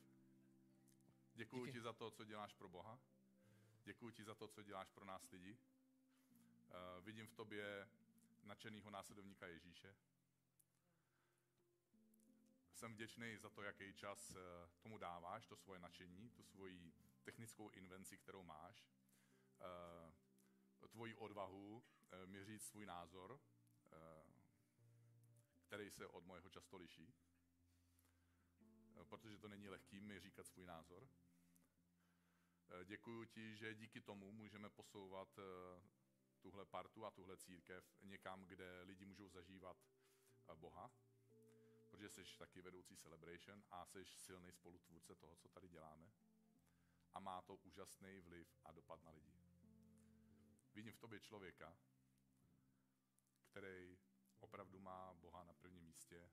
Děkuji 1.33 1.71
ti 1.71 1.81
za 1.81 1.93
to, 1.93 2.11
co 2.11 2.23
děláš 2.23 2.53
pro 2.53 2.69
Boha. 2.69 2.99
Děkuji 3.83 4.11
ti 4.11 4.23
za 4.23 4.35
to, 4.35 4.47
co 4.47 4.63
děláš 4.63 4.89
pro 4.89 5.05
nás 5.05 5.31
lidi. 5.31 5.51
Uh, 5.51 7.03
vidím 7.05 7.27
v 7.27 7.33
tobě 7.33 7.87
nadšenýho 8.43 8.89
následovníka 8.89 9.47
Ježíše. 9.47 9.95
Jsem 12.73 12.93
vděčný 12.93 13.37
za 13.37 13.49
to, 13.49 13.61
jaký 13.63 13.93
čas 13.93 14.35
uh, 14.35 14.37
tomu 14.81 14.97
dáváš, 14.97 15.45
to 15.45 15.57
svoje 15.57 15.79
nadšení, 15.79 16.29
tu 16.29 16.43
svoji 16.43 16.93
technickou 17.23 17.69
invenci, 17.69 18.17
kterou 18.17 18.43
máš, 18.43 18.85
tvoji 20.89 21.15
odvahu 21.15 21.75
uh, 21.77 22.25
mi 22.25 22.45
říct 22.45 22.65
svůj 22.65 22.85
názor, 22.85 23.31
uh, 23.31 23.39
který 25.61 25.91
se 25.91 26.07
od 26.07 26.25
mojeho 26.25 26.49
často 26.49 26.77
liší, 26.77 27.13
Eh, 29.03 29.05
protože 29.05 29.37
to 29.37 29.47
není 29.47 29.69
lehký 29.69 29.99
mi 29.99 30.19
říkat 30.19 30.47
svůj 30.47 30.65
názor. 30.65 31.09
Eh, 32.69 32.85
Děkuji 32.85 33.25
ti, 33.25 33.55
že 33.55 33.75
díky 33.75 34.01
tomu 34.01 34.31
můžeme 34.31 34.69
posouvat 34.69 35.39
eh, 35.39 35.81
tuhle 36.41 36.65
partu 36.65 37.05
a 37.05 37.11
tuhle 37.11 37.37
církev 37.37 37.85
někam, 38.01 38.45
kde 38.45 38.81
lidi 38.81 39.05
můžou 39.05 39.29
zažívat 39.29 39.77
eh, 40.49 40.55
Boha, 40.55 40.91
protože 41.89 42.09
jsi 42.09 42.37
taky 42.37 42.61
vedoucí 42.61 42.97
celebration 42.97 43.63
a 43.71 43.85
jsi 43.85 44.05
silný 44.05 44.51
spolutvůrce 44.51 45.15
toho, 45.15 45.35
co 45.35 45.49
tady 45.49 45.69
děláme. 45.69 46.11
A 47.13 47.19
má 47.19 47.41
to 47.41 47.55
úžasný 47.55 48.19
vliv 48.19 48.57
a 48.65 48.71
dopad 48.71 49.03
na 49.03 49.11
lidi. 49.11 49.42
Vidím 50.73 50.93
v 50.93 50.99
tobě 50.99 51.19
člověka, 51.19 51.77
který 53.45 53.97
opravdu 54.39 54.79
má 54.79 55.13
Boha 55.13 55.43
na 55.43 55.53
prvním 55.53 55.83
místě 55.83 56.29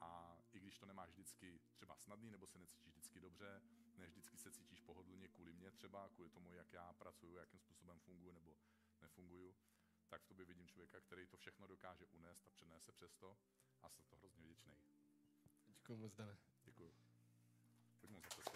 a 0.00 0.38
i 0.52 0.60
když 0.60 0.78
to 0.78 0.86
nemáš 0.86 1.10
vždycky 1.10 1.60
třeba 1.72 1.96
snadný, 1.96 2.30
nebo 2.30 2.46
se 2.46 2.58
necítíš 2.58 2.92
vždycky 2.92 3.20
dobře, 3.20 3.62
ne 3.96 4.06
vždycky 4.06 4.38
se 4.38 4.50
cítíš 4.50 4.80
pohodlně 4.80 5.28
kvůli 5.28 5.52
mě 5.52 5.70
třeba, 5.70 6.08
kvůli 6.08 6.30
tomu, 6.30 6.54
jak 6.54 6.72
já 6.72 6.92
pracuju, 6.92 7.36
jakým 7.36 7.60
způsobem 7.60 8.00
funguji 8.00 8.32
nebo 8.32 8.56
nefunguju, 9.00 9.56
tak 10.08 10.22
v 10.22 10.26
tobě 10.26 10.44
vidím 10.44 10.68
člověka, 10.68 11.00
který 11.00 11.26
to 11.26 11.36
všechno 11.36 11.66
dokáže 11.66 12.06
unést 12.06 12.46
a 12.46 12.50
přenese 12.50 12.92
přesto 12.92 13.38
a 13.82 13.90
jsem 13.90 14.04
to 14.04 14.16
hrozně 14.16 14.42
vděčný. 14.42 14.76
Děkuji 15.66 15.96
moc, 15.96 16.14
Dane. 16.14 16.36
Děkuju. 16.64 16.92
zatleskat. 18.22 18.51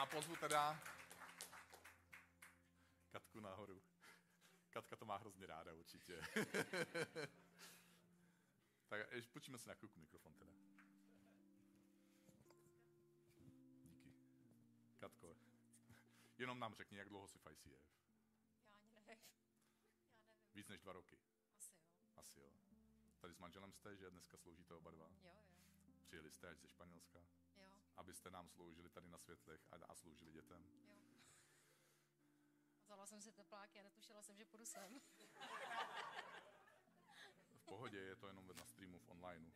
A 0.00 0.06
pozvu 0.06 0.36
teda 0.36 0.80
Katku 3.12 3.40
nahoru. 3.40 3.82
Katka 4.70 4.96
to 4.96 5.04
má 5.04 5.16
hrozně 5.16 5.46
ráda 5.46 5.74
určitě. 5.74 6.20
tak 8.88 9.00
počíme 9.32 9.58
si 9.58 9.68
na 9.68 9.74
chvilku 9.74 10.00
mikrofon 10.00 10.34
teda. 10.34 10.52
Díky. 12.26 12.54
Katko, 14.98 15.36
jenom 16.38 16.58
nám 16.58 16.74
řekni, 16.74 16.98
jak 16.98 17.08
dlouho 17.08 17.28
si 17.28 17.38
v 17.38 17.46
ICF. 17.50 17.66
Já 18.64 18.76
ani 18.76 18.90
nevím. 19.06 19.18
Já 20.14 20.32
nevím. 20.32 20.54
Víc 20.54 20.68
než 20.68 20.80
dva 20.80 20.92
roky. 20.92 21.18
Asi 21.56 21.74
jo. 21.74 21.80
Asi 22.16 22.40
jo. 22.40 22.50
Tady 23.20 23.34
s 23.34 23.38
manželem 23.38 23.72
jste, 23.72 23.96
že 23.96 24.10
dneska 24.10 24.36
sloužíte 24.36 24.74
oba 24.74 24.90
dva. 24.90 25.06
Jo, 25.22 25.30
jo. 25.34 25.42
Přijeli 26.06 26.30
jste 26.30 26.48
až 26.48 26.58
ze 26.58 26.68
Španělska, 26.68 27.18
Jo, 27.56 27.79
abyste 28.00 28.30
nám 28.30 28.48
sloužili 28.48 28.90
tady 28.90 29.08
na 29.08 29.18
světlech 29.18 29.60
a, 29.70 29.76
a 29.88 29.94
sloužili 29.94 30.32
dětem. 30.32 30.64
jo. 30.64 30.90
Vzala 32.84 33.06
jsem 33.06 33.22
si 33.22 33.32
tepláky 33.32 33.80
a 33.80 33.82
netušila 33.82 34.22
jsem, 34.22 34.36
že 34.36 34.44
půjdu 34.44 34.66
sem. 34.66 35.00
V 37.52 37.64
pohodě, 37.64 37.98
je 37.98 38.16
to 38.16 38.26
jenom 38.26 38.46
na 38.56 38.64
streamu 38.64 38.98
v 38.98 39.08
onlineu. 39.08 39.50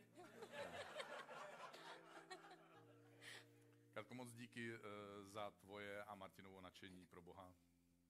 Katko, 3.92 4.14
moc 4.14 4.32
díky 4.32 4.74
eh, 4.74 4.80
za 5.24 5.50
tvoje 5.50 6.04
a 6.04 6.14
Martinovo 6.14 6.60
nadšení 6.60 7.06
pro 7.06 7.22
Boha, 7.22 7.54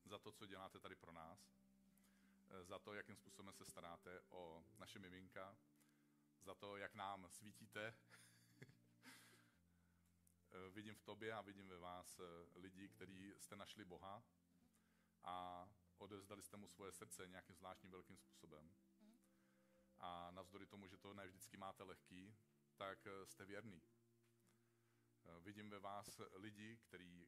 za 0.04 0.18
to, 0.18 0.32
co 0.32 0.46
děláte 0.46 0.80
tady 0.80 0.96
pro 0.96 1.12
nás, 1.12 1.38
eh, 2.48 2.64
za 2.64 2.78
to, 2.78 2.94
jakým 2.94 3.16
způsobem 3.16 3.52
se 3.54 3.64
staráte 3.64 4.20
o 4.28 4.64
naše 4.78 4.98
miminka, 4.98 5.56
za 6.42 6.54
to, 6.54 6.76
jak 6.76 6.94
nám 6.94 7.28
svítíte. 7.28 7.94
Eh, 10.54 10.70
vidím 10.70 10.94
v 10.94 11.02
tobě 11.02 11.32
a 11.32 11.40
vidím 11.40 11.68
ve 11.68 11.78
vás 11.78 12.20
eh, 12.20 12.58
lidi, 12.58 12.88
kteří 12.88 13.34
jste 13.38 13.56
našli 13.56 13.84
Boha 13.84 14.22
a 15.24 15.68
odevzdali 15.98 16.42
jste 16.42 16.56
mu 16.56 16.68
svoje 16.68 16.92
srdce 16.92 17.26
nějakým 17.28 17.56
zvláštním 17.56 17.92
velkým 17.92 18.16
způsobem. 18.16 18.70
A 19.98 20.30
navzdory 20.30 20.66
tomu, 20.66 20.88
že 20.88 20.96
to 20.96 21.14
ne 21.14 21.26
vždycky 21.26 21.56
máte 21.56 21.82
lehký, 21.82 22.36
tak 22.76 23.06
eh, 23.06 23.26
jste 23.26 23.44
věrný. 23.44 23.82
Vidím 25.40 25.70
ve 25.70 25.78
vás 25.78 26.20
lidi, 26.34 26.78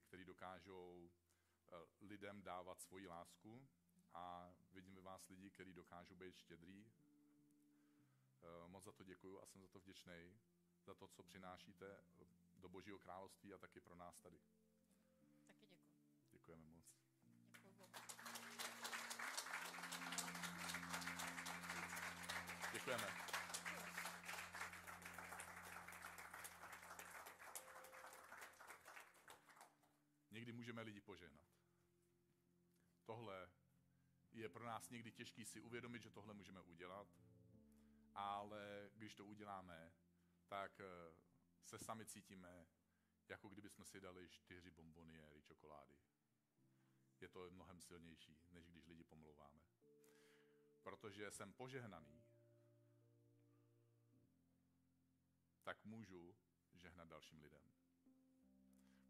který 0.02 0.24
dokážou 0.24 1.10
lidem 2.00 2.42
dávat 2.42 2.80
svoji 2.80 3.06
lásku 3.06 3.68
a 4.14 4.54
vidím 4.72 4.94
ve 4.94 5.00
vás 5.00 5.28
lidi, 5.28 5.50
kteří 5.50 5.72
dokážou 5.72 6.14
být 6.14 6.36
štědrý. 6.36 6.86
Moc 8.66 8.84
za 8.84 8.92
to 8.92 9.04
děkuju 9.04 9.40
a 9.40 9.46
jsem 9.46 9.62
za 9.62 9.68
to 9.68 9.80
vděčný, 9.80 10.38
za 10.84 10.94
to, 10.94 11.08
co 11.08 11.22
přinášíte 11.22 12.04
do 12.56 12.68
Božího 12.68 12.98
království 12.98 13.54
a 13.54 13.58
taky 13.58 13.80
pro 13.80 13.94
nás 13.94 14.18
tady. 14.18 14.40
Taky 15.46 15.66
děkuji. 15.66 15.94
Děkujeme 16.30 16.64
moc. 16.64 16.84
Děkuji 17.52 17.74
Bohu. 17.74 17.92
Děkujeme. 22.72 23.06
Někdy 30.30 30.52
můžeme 30.52 30.82
lidi 30.82 31.00
požehnat. 31.00 31.46
Tohle 33.04 33.50
je 34.32 34.48
pro 34.48 34.64
nás 34.64 34.90
někdy 34.90 35.12
těžký 35.12 35.44
si 35.44 35.60
uvědomit, 35.60 36.02
že 36.02 36.10
tohle 36.10 36.34
můžeme 36.34 36.60
udělat, 36.60 37.08
ale 38.14 38.90
když 38.94 39.14
to 39.14 39.24
uděláme, 39.24 39.92
tak 40.48 40.80
eh, 40.80 41.14
se 41.66 41.78
sami 41.78 42.06
cítíme, 42.06 42.66
jako 43.28 43.48
kdyby 43.48 43.70
jsme 43.70 43.84
si 43.84 44.00
dali 44.00 44.28
čtyři 44.28 44.70
bomboniéry 44.70 45.42
čokolády. 45.42 45.96
Je 47.20 47.28
to 47.28 47.50
mnohem 47.50 47.80
silnější, 47.80 48.38
než 48.50 48.68
když 48.68 48.86
lidi 48.86 49.04
pomlouváme. 49.04 49.62
Protože 50.82 51.30
jsem 51.30 51.52
požehnaný, 51.52 52.24
tak 55.62 55.84
můžu 55.84 56.36
žehnat 56.74 57.08
dalším 57.08 57.40
lidem. 57.40 57.70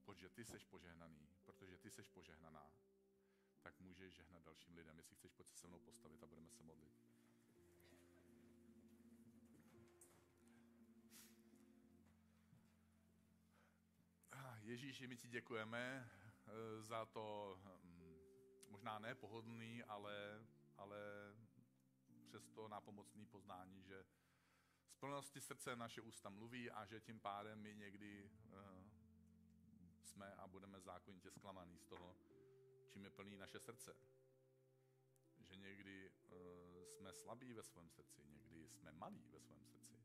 Protože 0.05 0.29
ty 0.29 0.45
seš 0.45 0.65
požehnaný, 0.65 1.29
protože 1.45 1.79
ty 1.79 1.91
seš 1.91 2.09
požehnaná, 2.09 2.73
tak 3.63 3.81
můžeš 3.81 4.15
žehnat 4.15 4.43
dalším 4.43 4.77
lidem. 4.77 4.97
Jestli 4.97 5.17
chceš, 5.17 5.33
pojď 5.33 5.49
se 5.49 5.57
se 5.57 5.69
mnou 5.69 5.79
postavit 5.79 6.23
a 6.23 6.27
budeme 6.27 6.51
se 6.51 6.63
modlit. 6.63 7.16
Ježíši, 14.67 15.07
my 15.07 15.17
ti 15.17 15.29
děkujeme 15.29 16.11
eh, 16.47 16.83
za 16.83 17.07
to 17.07 17.59
hm, 17.63 18.17
možná 18.69 18.99
ne 18.99 19.15
pohodlný, 19.15 19.83
ale, 19.83 20.47
ale 20.77 20.99
přesto 22.27 22.69
nápomocný 22.69 23.27
poznání, 23.27 23.83
že 23.83 24.05
z 24.89 24.95
plnosti 24.95 25.41
srdce 25.41 25.77
naše 25.77 26.01
ústa 26.01 26.31
mluví 26.31 26.71
a 26.71 26.85
že 26.85 27.01
tím 27.01 27.21
pádem 27.21 27.59
my 27.59 27.75
někdy 27.75 28.25
uh, 28.25 28.61
jsme 30.03 30.35
a 30.35 30.47
budeme 30.47 30.81
zákonitě 30.81 31.31
zklamaný 31.31 31.79
z 31.79 31.87
toho, 31.87 32.17
čím 32.89 33.05
je 33.05 33.11
plný 33.11 33.37
naše 33.37 33.61
srdce. 33.61 33.97
Že 35.41 35.57
někdy 35.57 36.11
uh, 36.11 36.85
jsme 36.85 37.13
slabí 37.13 37.53
ve 37.53 37.63
svém 37.63 37.91
srdci, 37.91 38.23
někdy 38.25 38.69
jsme 38.69 38.93
malí 38.93 39.29
ve 39.31 39.41
svém 39.41 39.65
srdci, 39.65 39.99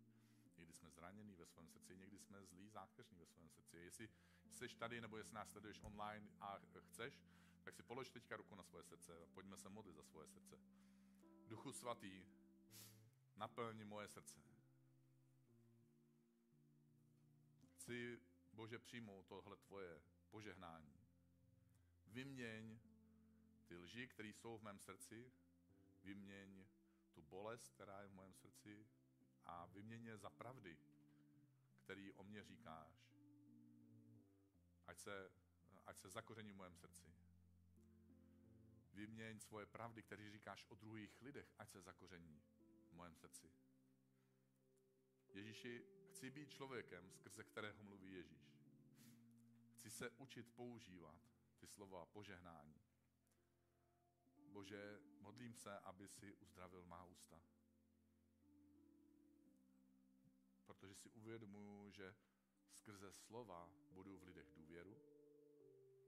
někdy 0.58 0.74
jsme 0.74 0.90
zranění 0.90 1.36
ve 1.36 1.46
svém 1.46 1.68
srdci, 1.68 1.98
někdy 1.98 2.20
jsme 2.20 2.46
zlí, 2.46 2.70
zákeřní 2.70 3.18
ve 3.18 3.26
svém 3.26 3.50
srdci. 3.50 3.78
Jestli 3.78 4.10
jsi 4.54 4.68
tady 4.68 5.02
nebo 5.02 5.18
jestli 5.18 5.36
nás 5.36 5.50
sleduješ 5.52 5.80
online 5.84 6.30
a 6.40 6.60
chceš, 6.80 7.22
tak 7.64 7.76
si 7.76 7.84
polož 7.84 8.10
teďka 8.10 8.38
ruku 8.38 8.56
na 8.56 8.64
svoje 8.64 8.84
srdce 8.84 9.14
a 9.24 9.26
pojďme 9.34 9.58
se 9.58 9.70
modlit 9.70 9.96
za 9.96 10.04
svoje 10.04 10.28
srdce. 10.28 10.60
Duchu 11.48 11.72
svatý, 11.72 12.26
naplň 13.36 13.84
moje 13.86 14.08
srdce. 14.08 14.42
Chci, 17.76 18.20
Bože, 18.54 18.80
přijmout 18.80 19.26
tohle 19.26 19.58
tvoje 19.58 20.02
požehnání. 20.30 20.94
Vyměň 22.08 22.80
ty 23.66 23.78
lži, 23.78 24.08
které 24.08 24.30
jsou 24.30 24.58
v 24.58 24.64
mém 24.64 24.80
srdci, 24.80 25.32
vyměň 26.04 26.66
tu 27.14 27.22
bolest, 27.22 27.68
která 27.68 28.02
je 28.02 28.08
v 28.08 28.14
mém 28.14 28.34
srdci 28.34 28.88
a 29.46 29.66
vyměň 29.66 30.06
je 30.06 30.18
za 30.18 30.30
pravdy, 30.30 30.78
který 31.84 32.12
o 32.12 32.24
mě 32.24 32.44
říkáš. 32.44 33.11
Ať 34.92 34.98
se, 35.00 35.32
ať 35.86 35.98
se 35.98 36.10
zakoření 36.10 36.52
v 36.52 36.56
mém 36.56 36.76
srdci. 36.76 37.14
Vyměň 38.94 39.40
svoje 39.40 39.66
pravdy, 39.66 40.04
které 40.04 40.32
říkáš 40.32 40.66
o 40.70 40.76
druhých 40.76 41.22
lidech, 41.22 41.54
ať 41.58 41.70
se 41.70 41.82
zakoření 41.82 42.42
v 42.90 42.94
mém 42.94 43.16
srdci. 43.16 43.52
Ježíši, 45.34 45.86
chci 46.10 46.32
být 46.32 46.52
člověkem, 46.52 47.12
skrze 47.12 47.44
kterého 47.44 47.84
mluví 47.84 48.14
Ježíš. 48.14 48.58
Chci 49.74 49.92
se 49.92 50.10
učit 50.10 50.54
používat 50.56 51.22
ty 51.58 51.68
slova 51.68 52.06
požehnání. 52.06 52.82
Bože, 54.48 55.00
modlím 55.20 55.54
se, 55.54 55.80
aby 55.80 56.10
si 56.10 56.36
uzdravil 56.36 56.86
má 56.86 57.04
ústa. 57.04 57.42
Protože 60.66 60.96
si 60.96 61.10
uvědomuju, 61.10 61.92
že 61.92 62.16
skrze 62.72 63.12
slova 63.12 63.70
budu 63.92 64.18
v 64.18 64.24
lidech 64.24 64.52
důvěru, 64.52 64.98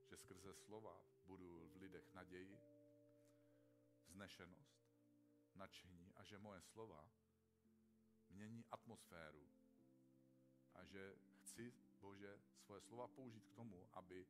že 0.03 0.17
skrze 0.17 0.53
slova 0.53 1.01
budu 1.25 1.69
v 1.73 1.75
lidech 1.75 2.13
naději, 2.13 2.59
vznešenost, 4.07 4.83
nadšení 5.55 6.13
a 6.15 6.23
že 6.23 6.37
moje 6.37 6.61
slova 6.61 7.09
mění 8.29 8.65
atmosféru 8.71 9.47
a 10.73 10.85
že 10.85 11.15
chci, 11.41 11.73
Bože, 12.01 12.39
svoje 12.59 12.81
slova 12.81 13.07
použít 13.07 13.47
k 13.47 13.53
tomu, 13.53 13.87
aby 13.93 14.27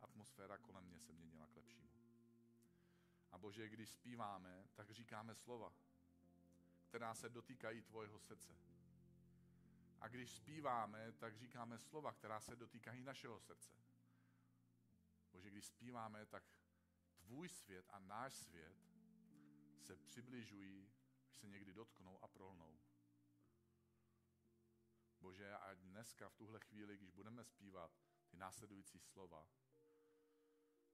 atmosféra 0.00 0.58
kolem 0.58 0.84
mě 0.84 0.98
se 1.00 1.12
měnila 1.12 1.46
k 1.46 1.56
lepšímu. 1.56 1.88
A 3.30 3.38
Bože, 3.38 3.68
když 3.68 3.90
zpíváme, 3.90 4.68
tak 4.74 4.90
říkáme 4.90 5.34
slova, 5.34 5.72
která 6.88 7.14
se 7.14 7.28
dotýkají 7.28 7.82
tvojeho 7.82 8.18
srdce. 8.18 8.67
A 10.00 10.08
když 10.08 10.30
zpíváme, 10.30 11.12
tak 11.12 11.36
říkáme 11.36 11.78
slova, 11.78 12.12
která 12.12 12.40
se 12.40 12.56
dotýkají 12.56 13.02
našeho 13.02 13.40
srdce. 13.40 13.76
Bože, 15.32 15.50
když 15.50 15.66
zpíváme, 15.66 16.26
tak 16.26 16.44
tvůj 17.16 17.48
svět 17.48 17.86
a 17.90 17.98
náš 17.98 18.34
svět 18.34 18.76
se 19.80 19.96
přibližují, 19.96 20.92
až 21.28 21.36
se 21.36 21.48
někdy 21.48 21.72
dotknou 21.72 22.24
a 22.24 22.28
prolnou. 22.28 22.78
Bože, 25.20 25.54
a 25.54 25.74
dneska 25.74 26.28
v 26.28 26.34
tuhle 26.34 26.60
chvíli, 26.60 26.96
když 26.96 27.10
budeme 27.10 27.44
zpívat 27.44 27.90
ty 28.30 28.36
následující 28.36 29.00
slova, 29.00 29.48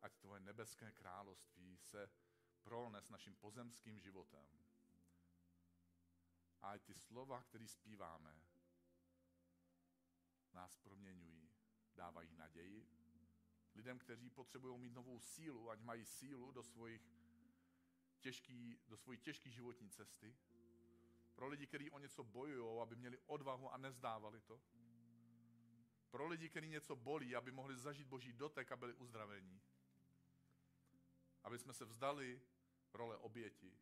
ať 0.01 0.17
tvoje 0.17 0.41
nebeské 0.41 0.93
království 0.93 1.79
se 1.79 2.11
prolne 2.63 3.03
s 3.03 3.09
naším 3.09 3.35
pozemským 3.35 4.01
životem. 4.01 4.47
A 6.63 6.79
ty 6.79 6.95
slova, 6.95 7.43
které 7.43 7.69
zpíváme, 7.69 8.41
nás 10.55 10.77
proměňují, 10.77 11.51
dávají 11.95 12.37
naději. 12.37 12.87
Lidem, 13.75 13.99
kteří 13.99 14.31
potřebují 14.31 14.79
mít 14.79 14.93
novou 14.93 15.21
sílu, 15.21 15.71
ať 15.71 15.81
mají 15.81 16.05
sílu 16.05 16.53
do 16.53 16.63
svojich 16.63 17.03
těžký, 18.21 18.79
do 18.89 18.97
svojí 18.97 19.19
těžké 19.19 19.51
životní 19.51 19.91
cesty. 19.91 20.37
Pro 21.35 21.49
lidi, 21.49 21.67
kteří 21.67 21.91
o 21.91 21.99
něco 21.99 22.25
bojují, 22.25 22.83
aby 22.83 22.97
měli 22.97 23.19
odvahu 23.27 23.73
a 23.73 23.77
nezdávali 23.77 24.41
to. 24.41 24.61
Pro 26.11 26.27
lidi, 26.27 26.49
kteří 26.49 26.69
něco 26.69 26.97
bolí, 26.97 27.37
aby 27.37 27.53
mohli 27.53 27.77
zažít 27.77 28.07
boží 28.07 28.33
dotek 28.33 28.73
a 28.73 28.77
byli 28.77 28.95
uzdravení. 28.95 29.63
Aby 31.43 31.59
jsme 31.59 31.73
se 31.73 31.85
vzdali 31.85 32.43
role 32.93 33.17
oběti. 33.17 33.79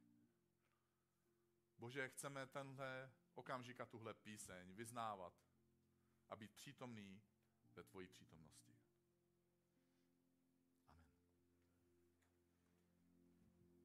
Bože, 1.79 2.09
chceme 2.09 2.47
tenhle 2.47 3.12
okamžik 3.35 3.81
a 3.81 3.87
tuhle 3.87 4.14
píseň 4.14 4.75
vyznávat 4.75 5.52
a 6.33 6.37
být 6.37 6.53
přítomný 6.55 7.22
ve 7.76 7.83
tvojí 7.83 8.07
přítomnosti. 8.09 8.72